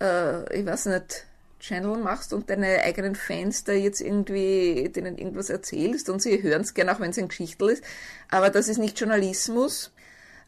äh, 0.00 0.58
ich 0.58 0.66
weiß 0.66 0.86
nicht, 0.86 1.24
Channel 1.58 1.96
machst 1.98 2.32
und 2.32 2.50
deine 2.50 2.82
eigenen 2.82 3.14
Fans 3.14 3.64
da 3.64 3.72
jetzt 3.72 4.00
irgendwie 4.00 4.90
denen 4.94 5.16
irgendwas 5.16 5.48
erzählst 5.48 6.10
und 6.10 6.20
sie 6.20 6.42
hören 6.42 6.62
es 6.62 6.74
gerne, 6.74 6.92
auch 6.94 7.00
wenn 7.00 7.10
es 7.10 7.18
ein 7.18 7.28
Geschichtel 7.28 7.70
ist. 7.70 7.84
Aber 8.28 8.50
das 8.50 8.68
ist 8.68 8.78
nicht 8.78 8.98
Journalismus. 8.98 9.92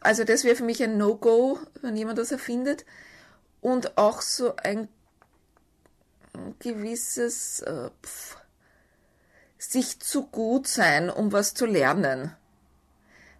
Also 0.01 0.25
das 0.25 0.43
wäre 0.43 0.57
für 0.57 0.65
mich 0.65 0.83
ein 0.83 0.97
No-Go, 0.97 1.57
wenn 1.81 1.95
jemand 1.95 2.19
das 2.19 2.31
erfindet 2.31 2.85
und 3.65 3.97
auch 3.97 4.21
so 4.21 4.55
ein 4.57 4.87
gewisses 6.59 7.61
äh, 7.61 7.89
pf, 8.03 8.37
sich 9.57 9.99
zu 9.99 10.27
gut 10.27 10.67
sein, 10.67 11.09
um 11.09 11.31
was 11.31 11.55
zu 11.55 11.65
lernen. 11.65 12.31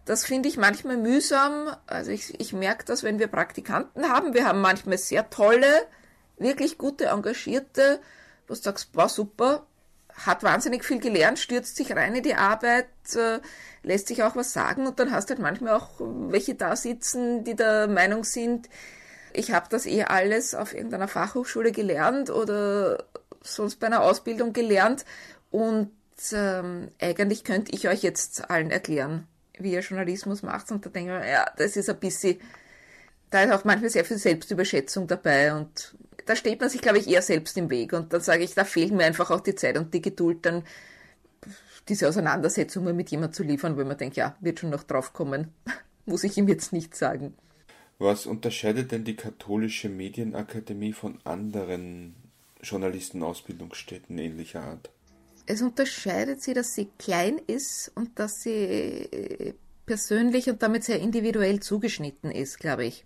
Das 0.05 0.25
finde 0.25 0.49
ich 0.49 0.57
manchmal 0.57 0.97
mühsam. 0.97 1.75
Also 1.85 2.09
ich, 2.09 2.39
ich 2.39 2.53
merke 2.53 2.85
das, 2.85 3.03
wenn 3.03 3.19
wir 3.19 3.27
Praktikanten 3.27 4.09
haben. 4.09 4.33
Wir 4.33 4.47
haben 4.47 4.61
manchmal 4.61 4.97
sehr 4.97 5.29
tolle, 5.29 5.85
wirklich 6.39 6.79
gute, 6.79 7.05
engagierte, 7.05 7.99
wo 8.47 8.55
du 8.55 8.59
sagst, 8.59 8.95
war 8.95 9.09
super, 9.09 9.67
hat 10.25 10.41
wahnsinnig 10.41 10.83
viel 10.83 10.99
gelernt, 10.99 11.37
stürzt 11.37 11.75
sich 11.75 11.95
rein 11.95 12.15
in 12.15 12.23
die 12.23 12.33
Arbeit, 12.33 12.87
äh, 13.13 13.41
lässt 13.83 14.07
sich 14.07 14.23
auch 14.23 14.35
was 14.35 14.53
sagen 14.53 14.87
und 14.87 14.99
dann 14.99 15.11
hast 15.11 15.29
du 15.29 15.35
halt 15.35 15.41
manchmal 15.41 15.75
auch 15.75 15.91
welche 15.99 16.55
da 16.55 16.75
sitzen, 16.75 17.43
die 17.43 17.55
der 17.55 17.87
Meinung 17.87 18.23
sind, 18.23 18.69
ich 19.35 19.51
habe 19.51 19.67
das 19.69 19.85
eh 19.85 20.03
alles 20.03 20.55
auf 20.55 20.73
irgendeiner 20.73 21.07
Fachhochschule 21.07 21.71
gelernt 21.71 22.29
oder 22.29 23.05
sonst 23.41 23.79
bei 23.79 23.87
einer 23.87 24.01
Ausbildung 24.01 24.53
gelernt 24.53 25.05
und 25.51 25.91
ähm, 26.31 26.89
eigentlich 26.99 27.43
könnte 27.43 27.73
ich 27.73 27.87
euch 27.87 28.01
jetzt 28.01 28.49
allen 28.49 28.71
erklären, 28.71 29.27
wie 29.59 29.73
ihr 29.73 29.81
Journalismus 29.81 30.43
macht 30.43 30.71
und 30.71 30.85
da 30.85 30.89
denke 30.89 31.21
ich, 31.23 31.29
ja, 31.29 31.45
das 31.57 31.75
ist 31.75 31.89
ein 31.89 31.99
bisschen, 31.99 32.39
da 33.29 33.43
ist 33.43 33.51
auch 33.51 33.63
manchmal 33.63 33.89
sehr 33.89 34.05
viel 34.05 34.17
Selbstüberschätzung 34.17 35.07
dabei 35.07 35.53
und 35.53 35.95
da 36.25 36.35
steht 36.35 36.59
man 36.59 36.69
sich, 36.69 36.81
glaube 36.81 36.97
ich, 36.97 37.07
eher 37.07 37.21
selbst 37.21 37.57
im 37.57 37.69
Weg 37.69 37.93
und 37.93 38.11
dann 38.13 38.21
sage 38.21 38.43
ich, 38.43 38.55
da 38.55 38.63
fehlt 38.63 38.91
mir 38.91 39.05
einfach 39.05 39.29
auch 39.29 39.41
die 39.41 39.55
Zeit 39.55 39.77
und 39.77 39.93
die 39.93 40.01
Geduld, 40.01 40.45
dann 40.45 40.63
diese 41.87 42.07
Auseinandersetzungen 42.09 42.95
mit 42.95 43.11
jemandem 43.11 43.33
zu 43.33 43.43
liefern, 43.43 43.77
wo 43.77 43.83
man 43.83 43.97
denkt, 43.97 44.15
ja, 44.15 44.35
wird 44.39 44.59
schon 44.59 44.71
noch 44.71 44.83
drauf 44.83 45.13
kommen, 45.13 45.53
muss 46.05 46.23
ich 46.23 46.37
ihm 46.37 46.47
jetzt 46.47 46.73
nicht 46.73 46.95
sagen. 46.95 47.35
Was 47.97 48.25
unterscheidet 48.25 48.91
denn 48.91 49.05
die 49.05 49.15
Katholische 49.15 49.87
Medienakademie 49.87 50.93
von 50.93 51.19
anderen 51.23 52.15
Journalistenausbildungsstätten 52.61 54.17
ähnlicher 54.17 54.63
Art? 54.63 54.89
Es 55.45 55.61
unterscheidet 55.61 56.41
sie, 56.41 56.53
dass 56.53 56.73
sie 56.73 56.89
klein 56.97 57.39
ist 57.47 57.91
und 57.95 58.19
dass 58.19 58.41
sie 58.41 58.51
äh, 58.51 59.53
persönlich 59.85 60.49
und 60.49 60.61
damit 60.61 60.83
sehr 60.83 60.99
individuell 60.99 61.59
zugeschnitten 61.59 62.31
ist, 62.31 62.59
glaube 62.59 62.85
ich. 62.85 63.05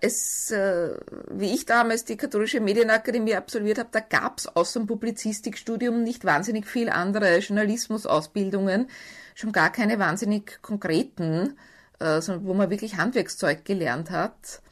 Es, 0.00 0.52
äh, 0.52 0.96
wie 1.30 1.52
ich 1.52 1.66
damals 1.66 2.04
die 2.04 2.16
katholische 2.16 2.60
Medienakademie 2.60 3.34
absolviert 3.34 3.78
habe, 3.78 3.88
da 3.90 4.00
gab 4.00 4.38
es 4.38 4.46
außer 4.46 4.80
dem 4.80 4.86
Publizistikstudium 4.86 6.04
nicht 6.04 6.24
wahnsinnig 6.24 6.66
viel 6.66 6.88
andere 6.88 7.38
Journalismusausbildungen, 7.38 8.88
schon 9.34 9.52
gar 9.52 9.72
keine 9.72 9.98
wahnsinnig 9.98 10.62
konkreten 10.62 11.58
äh, 12.00 12.20
wo 12.42 12.54
man 12.54 12.70
wirklich 12.70 12.96
Handwerkszeug 12.96 13.64
gelernt 13.64 14.10
hat. 14.10 14.62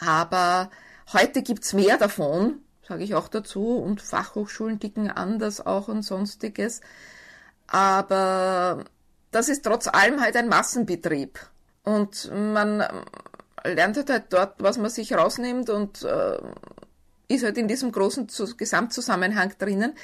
Aber 0.00 0.70
heute 1.12 1.42
gibt's 1.42 1.72
mehr 1.72 1.96
davon, 1.96 2.60
sage 2.86 3.04
ich 3.04 3.14
auch 3.14 3.28
dazu, 3.28 3.78
und 3.78 4.02
Fachhochschulen 4.02 4.78
dicken 4.78 5.10
anders 5.10 5.64
auch 5.64 5.88
und 5.88 6.02
sonstiges. 6.02 6.80
Aber 7.66 8.84
das 9.30 9.48
ist 9.48 9.64
trotz 9.64 9.88
allem 9.88 10.20
halt 10.20 10.36
ein 10.36 10.48
Massenbetrieb. 10.48 11.38
Und 11.82 12.30
man 12.32 12.84
lernt 13.64 13.96
halt, 13.96 14.10
halt 14.10 14.24
dort, 14.30 14.62
was 14.62 14.78
man 14.78 14.90
sich 14.90 15.12
rausnimmt 15.12 15.70
und 15.70 16.02
äh, 16.02 16.38
ist 17.28 17.44
halt 17.44 17.58
in 17.58 17.68
diesem 17.68 17.92
großen 17.92 18.28
Gesamtzusammenhang 18.56 19.52
drinnen. 19.58 19.94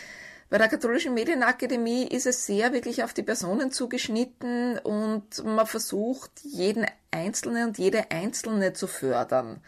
Bei 0.52 0.58
der 0.58 0.68
katholischen 0.68 1.14
Medienakademie 1.14 2.06
ist 2.08 2.26
es 2.26 2.44
sehr 2.44 2.74
wirklich 2.74 3.02
auf 3.02 3.14
die 3.14 3.22
Personen 3.22 3.70
zugeschnitten 3.70 4.78
und 4.80 5.42
man 5.46 5.66
versucht, 5.66 6.30
jeden 6.42 6.84
Einzelnen 7.10 7.68
und 7.68 7.78
jede 7.78 8.10
Einzelne 8.10 8.74
zu 8.74 8.86
fördern. 8.86 9.62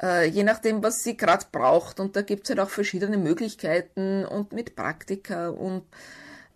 Äh, 0.00 0.24
je 0.28 0.42
nachdem, 0.42 0.82
was 0.82 1.04
sie 1.04 1.18
gerade 1.18 1.44
braucht. 1.52 2.00
Und 2.00 2.16
da 2.16 2.22
gibt 2.22 2.44
es 2.44 2.48
halt 2.48 2.60
auch 2.60 2.70
verschiedene 2.70 3.18
Möglichkeiten 3.18 4.24
und 4.24 4.54
mit 4.54 4.74
Praktika 4.74 5.50
und 5.50 5.82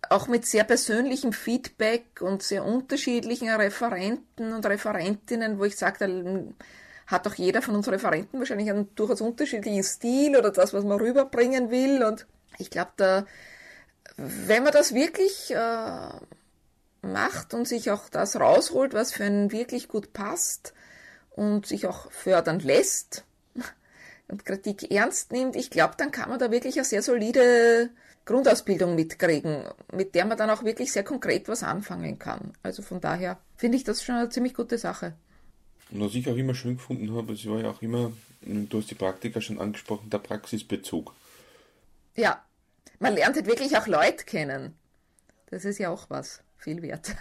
auch 0.09 0.27
mit 0.27 0.47
sehr 0.47 0.63
persönlichem 0.63 1.31
Feedback 1.31 2.19
und 2.19 2.41
sehr 2.41 2.65
unterschiedlichen 2.65 3.51
Referenten 3.51 4.53
und 4.53 4.65
Referentinnen, 4.65 5.59
wo 5.59 5.65
ich 5.65 5.77
sage, 5.77 6.47
hat 7.05 7.27
auch 7.27 7.35
jeder 7.35 7.61
von 7.61 7.75
uns 7.75 7.87
Referenten 7.87 8.39
wahrscheinlich 8.39 8.71
einen 8.71 8.89
durchaus 8.95 9.21
unterschiedlichen 9.21 9.83
Stil 9.83 10.35
oder 10.35 10.49
das, 10.49 10.73
was 10.73 10.83
man 10.83 10.99
rüberbringen 10.99 11.69
will. 11.69 12.03
Und 12.03 12.25
ich 12.57 12.69
glaube, 12.69 12.91
da 12.97 13.25
wenn 14.17 14.63
man 14.63 14.73
das 14.73 14.93
wirklich 14.93 15.51
äh, 15.51 16.09
macht 17.01 17.53
und 17.53 17.67
sich 17.67 17.91
auch 17.91 18.09
das 18.09 18.39
rausholt, 18.39 18.93
was 18.93 19.11
für 19.11 19.23
einen 19.23 19.51
wirklich 19.51 19.87
gut 19.87 20.13
passt 20.13 20.73
und 21.31 21.65
sich 21.65 21.87
auch 21.87 22.11
fördern 22.11 22.59
lässt 22.59 23.25
und 24.27 24.45
Kritik 24.45 24.91
ernst 24.91 25.31
nimmt, 25.31 25.55
ich 25.55 25.69
glaube, 25.69 25.95
dann 25.97 26.11
kann 26.11 26.29
man 26.29 26.39
da 26.39 26.51
wirklich 26.51 26.75
eine 26.75 26.85
sehr 26.85 27.01
solide 27.01 27.89
Grundausbildung 28.25 28.93
mitkriegen, 28.93 29.63
mit 29.91 30.13
der 30.13 30.25
man 30.25 30.37
dann 30.37 30.51
auch 30.51 30.63
wirklich 30.63 30.91
sehr 30.91 31.03
konkret 31.03 31.47
was 31.47 31.63
anfangen 31.63 32.19
kann. 32.19 32.53
Also 32.61 32.83
von 32.83 33.01
daher 33.01 33.39
finde 33.57 33.77
ich 33.77 33.83
das 33.83 34.03
schon 34.03 34.15
eine 34.15 34.29
ziemlich 34.29 34.53
gute 34.53 34.77
Sache. 34.77 35.13
Und 35.89 36.01
was 36.01 36.13
ich 36.13 36.29
auch 36.29 36.35
immer 36.35 36.53
schön 36.53 36.77
gefunden 36.77 37.13
habe, 37.15 37.33
es 37.33 37.45
war 37.47 37.59
ja 37.59 37.71
auch 37.71 37.81
immer, 37.81 38.11
du 38.41 38.77
hast 38.77 38.91
die 38.91 38.95
Praktika 38.95 39.41
schon 39.41 39.59
angesprochen, 39.59 40.09
der 40.09 40.19
Praxisbezug. 40.19 41.13
Ja, 42.15 42.43
man 42.99 43.15
lernt 43.15 43.35
halt 43.35 43.45
wirklich 43.47 43.77
auch 43.77 43.87
Leute 43.87 44.25
kennen. 44.25 44.75
Das 45.47 45.65
ist 45.65 45.79
ja 45.79 45.89
auch 45.89 46.09
was, 46.09 46.41
viel 46.57 46.81
wert. 46.81 47.15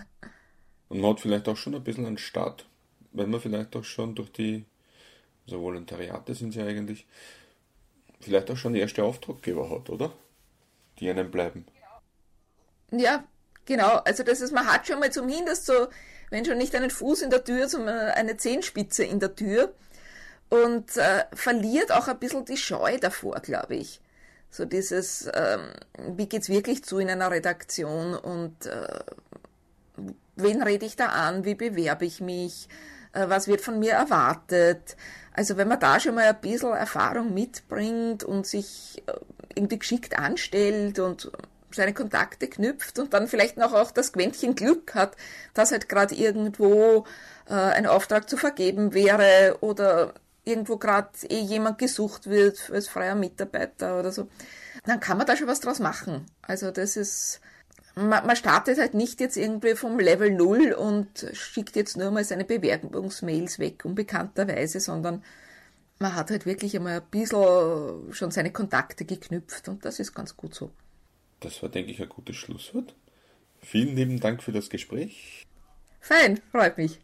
Und 0.88 1.00
man 1.00 1.10
hat 1.10 1.20
vielleicht 1.20 1.48
auch 1.48 1.56
schon 1.56 1.74
ein 1.74 1.84
bisschen 1.84 2.06
einen 2.06 2.18
Start, 2.18 2.66
weil 3.12 3.26
man 3.26 3.40
vielleicht 3.40 3.74
auch 3.76 3.84
schon 3.84 4.14
durch 4.14 4.30
die, 4.32 4.64
so 5.46 5.60
Volontariate 5.60 6.34
sind 6.34 6.52
sie 6.52 6.62
eigentlich, 6.62 7.06
vielleicht 8.20 8.50
auch 8.50 8.56
schon 8.56 8.74
erste 8.74 9.04
Auftraggeber 9.04 9.70
hat, 9.70 9.90
oder? 9.90 10.12
Die 10.98 11.08
einem 11.08 11.30
bleiben. 11.30 11.64
Ja, 12.90 13.24
genau. 13.64 13.96
Also 14.04 14.22
das 14.22 14.40
ist, 14.40 14.52
man 14.52 14.66
hat 14.66 14.86
schon 14.86 15.00
mal 15.00 15.12
zumindest 15.12 15.66
so, 15.66 15.88
wenn 16.30 16.44
schon 16.44 16.58
nicht 16.58 16.74
einen 16.74 16.90
Fuß 16.90 17.22
in 17.22 17.30
der 17.30 17.44
Tür, 17.44 17.68
sondern 17.68 18.10
eine 18.10 18.36
Zehenspitze 18.36 19.04
in 19.04 19.20
der 19.20 19.34
Tür 19.34 19.72
und 20.50 20.96
äh, 20.96 21.24
verliert 21.32 21.92
auch 21.92 22.08
ein 22.08 22.18
bisschen 22.18 22.44
die 22.44 22.56
Scheu 22.56 22.98
davor, 22.98 23.40
glaube 23.40 23.76
ich. 23.76 24.00
So 24.50 24.64
dieses, 24.64 25.28
ähm, 25.32 25.60
wie 26.16 26.28
geht's 26.28 26.48
wirklich 26.48 26.84
zu 26.84 26.98
in 26.98 27.08
einer 27.08 27.30
Redaktion 27.30 28.14
und 28.14 28.66
äh, 28.66 28.98
wen 30.36 30.62
rede 30.62 30.86
ich 30.86 30.96
da 30.96 31.06
an, 31.06 31.44
wie 31.44 31.54
bewerbe 31.54 32.04
ich 32.04 32.20
mich, 32.20 32.68
äh, 33.12 33.28
was 33.28 33.46
wird 33.46 33.60
von 33.60 33.78
mir 33.78 33.92
erwartet. 33.92 34.96
Also 35.32 35.56
wenn 35.56 35.68
man 35.68 35.80
da 35.80 36.00
schon 36.00 36.16
mal 36.16 36.24
ein 36.24 36.40
bisschen 36.40 36.72
Erfahrung 36.72 37.32
mitbringt 37.32 38.24
und 38.24 38.46
sich 38.46 39.02
äh, 39.06 39.12
irgendwie 39.54 39.78
geschickt 39.78 40.18
anstellt 40.18 40.98
und 40.98 41.30
seine 41.72 41.94
Kontakte 41.94 42.48
knüpft 42.48 42.98
und 42.98 43.14
dann 43.14 43.28
vielleicht 43.28 43.56
noch 43.56 43.72
auch 43.72 43.92
das 43.92 44.12
Quäntchen 44.12 44.54
Glück 44.56 44.94
hat, 44.94 45.16
dass 45.54 45.70
halt 45.70 45.88
gerade 45.88 46.14
irgendwo 46.14 47.04
äh, 47.48 47.54
ein 47.54 47.86
Auftrag 47.86 48.28
zu 48.28 48.36
vergeben 48.36 48.92
wäre 48.94 49.58
oder 49.60 50.14
irgendwo 50.44 50.76
gerade 50.76 51.10
eh 51.28 51.40
jemand 51.40 51.78
gesucht 51.78 52.28
wird 52.28 52.70
als 52.70 52.88
freier 52.88 53.14
Mitarbeiter 53.14 53.98
oder 53.98 54.12
so, 54.12 54.28
dann 54.84 55.00
kann 55.00 55.18
man 55.18 55.26
da 55.26 55.36
schon 55.36 55.48
was 55.48 55.60
draus 55.60 55.78
machen. 55.78 56.26
Also 56.42 56.70
das 56.70 56.96
ist, 56.96 57.40
man, 57.94 58.26
man 58.26 58.36
startet 58.36 58.78
halt 58.78 58.94
nicht 58.94 59.20
jetzt 59.20 59.36
irgendwie 59.36 59.74
vom 59.74 59.98
Level 59.98 60.30
Null 60.30 60.72
und 60.72 61.26
schickt 61.32 61.76
jetzt 61.76 61.96
nur 61.96 62.10
mal 62.10 62.24
seine 62.24 62.44
Bewerbungsmails 62.44 63.58
weg, 63.58 63.84
unbekannterweise, 63.84 64.80
sondern 64.80 65.22
man 65.98 66.14
hat 66.14 66.30
halt 66.30 66.46
wirklich 66.46 66.74
einmal 66.74 67.00
ein 67.00 67.10
bisschen 67.10 68.12
schon 68.12 68.30
seine 68.30 68.52
Kontakte 68.52 69.04
geknüpft 69.04 69.68
und 69.68 69.84
das 69.84 70.00
ist 70.00 70.14
ganz 70.14 70.36
gut 70.36 70.54
so. 70.54 70.70
Das 71.40 71.62
war, 71.62 71.68
denke 71.68 71.90
ich, 71.90 72.00
ein 72.00 72.08
gutes 72.08 72.36
Schlusswort. 72.36 72.94
Vielen 73.60 73.96
lieben 73.96 74.20
Dank 74.20 74.42
für 74.42 74.52
das 74.52 74.70
Gespräch. 74.70 75.46
Fein, 76.00 76.40
freut 76.50 76.78
mich. 76.78 77.00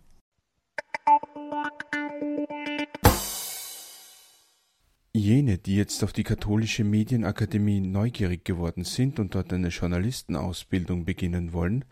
Jene, 5.16 5.57
die 5.57 5.76
jetzt 5.76 6.05
auf 6.05 6.12
die 6.12 6.24
Katholische 6.24 6.85
Medienakademie 6.85 7.81
neugierig 7.81 8.44
geworden 8.44 8.85
sind 8.85 9.18
und 9.18 9.35
dort 9.35 9.50
eine 9.50 9.68
Journalistenausbildung 9.68 11.07
beginnen 11.07 11.55
wollen, 11.55 11.87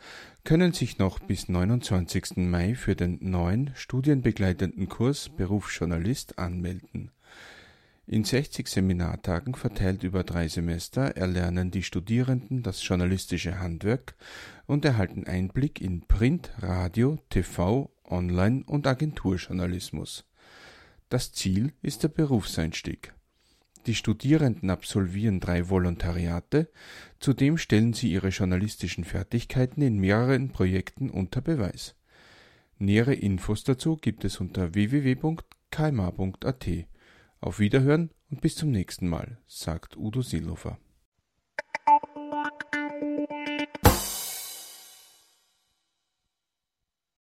können 0.44 0.74
sich 0.74 0.98
noch 0.98 1.20
bis 1.20 1.48
29. 1.48 2.36
Mai 2.36 2.74
für 2.74 2.94
den 2.94 3.18
neuen 3.22 3.70
studienbegleitenden 3.76 4.90
Kurs 4.90 5.30
Berufsjournalist 5.30 6.38
anmelden. 6.38 7.12
In 8.06 8.24
60 8.24 8.68
Seminartagen 8.68 9.54
verteilt 9.54 10.02
über 10.02 10.22
drei 10.22 10.48
Semester 10.48 11.16
erlernen 11.16 11.70
die 11.70 11.82
Studierenden 11.82 12.62
das 12.62 12.86
journalistische 12.86 13.58
Handwerk 13.58 14.16
und 14.66 14.84
erhalten 14.84 15.26
Einblick 15.26 15.80
in 15.80 16.02
Print, 16.02 16.52
Radio, 16.58 17.18
TV, 17.30 17.90
Online- 18.04 18.64
und 18.66 18.86
Agenturjournalismus. 18.86 20.26
Das 21.14 21.30
Ziel 21.30 21.72
ist 21.80 22.02
der 22.02 22.08
Berufseinstieg. 22.08 23.14
Die 23.86 23.94
Studierenden 23.94 24.68
absolvieren 24.68 25.38
drei 25.38 25.70
Volontariate, 25.70 26.68
zudem 27.20 27.56
stellen 27.56 27.92
sie 27.92 28.10
ihre 28.10 28.30
journalistischen 28.30 29.04
Fertigkeiten 29.04 29.80
in 29.80 30.00
mehreren 30.00 30.50
Projekten 30.50 31.10
unter 31.10 31.40
Beweis. 31.40 31.94
Nähere 32.80 33.14
Infos 33.14 33.62
dazu 33.62 33.96
gibt 33.96 34.24
es 34.24 34.40
unter 34.40 34.74
www.kma.at. 34.74 36.66
Auf 37.40 37.60
Wiederhören 37.60 38.10
und 38.28 38.40
bis 38.40 38.56
zum 38.56 38.72
nächsten 38.72 39.08
Mal, 39.08 39.38
sagt 39.46 39.96
Udo 39.96 40.20
Seelofer. 40.20 40.78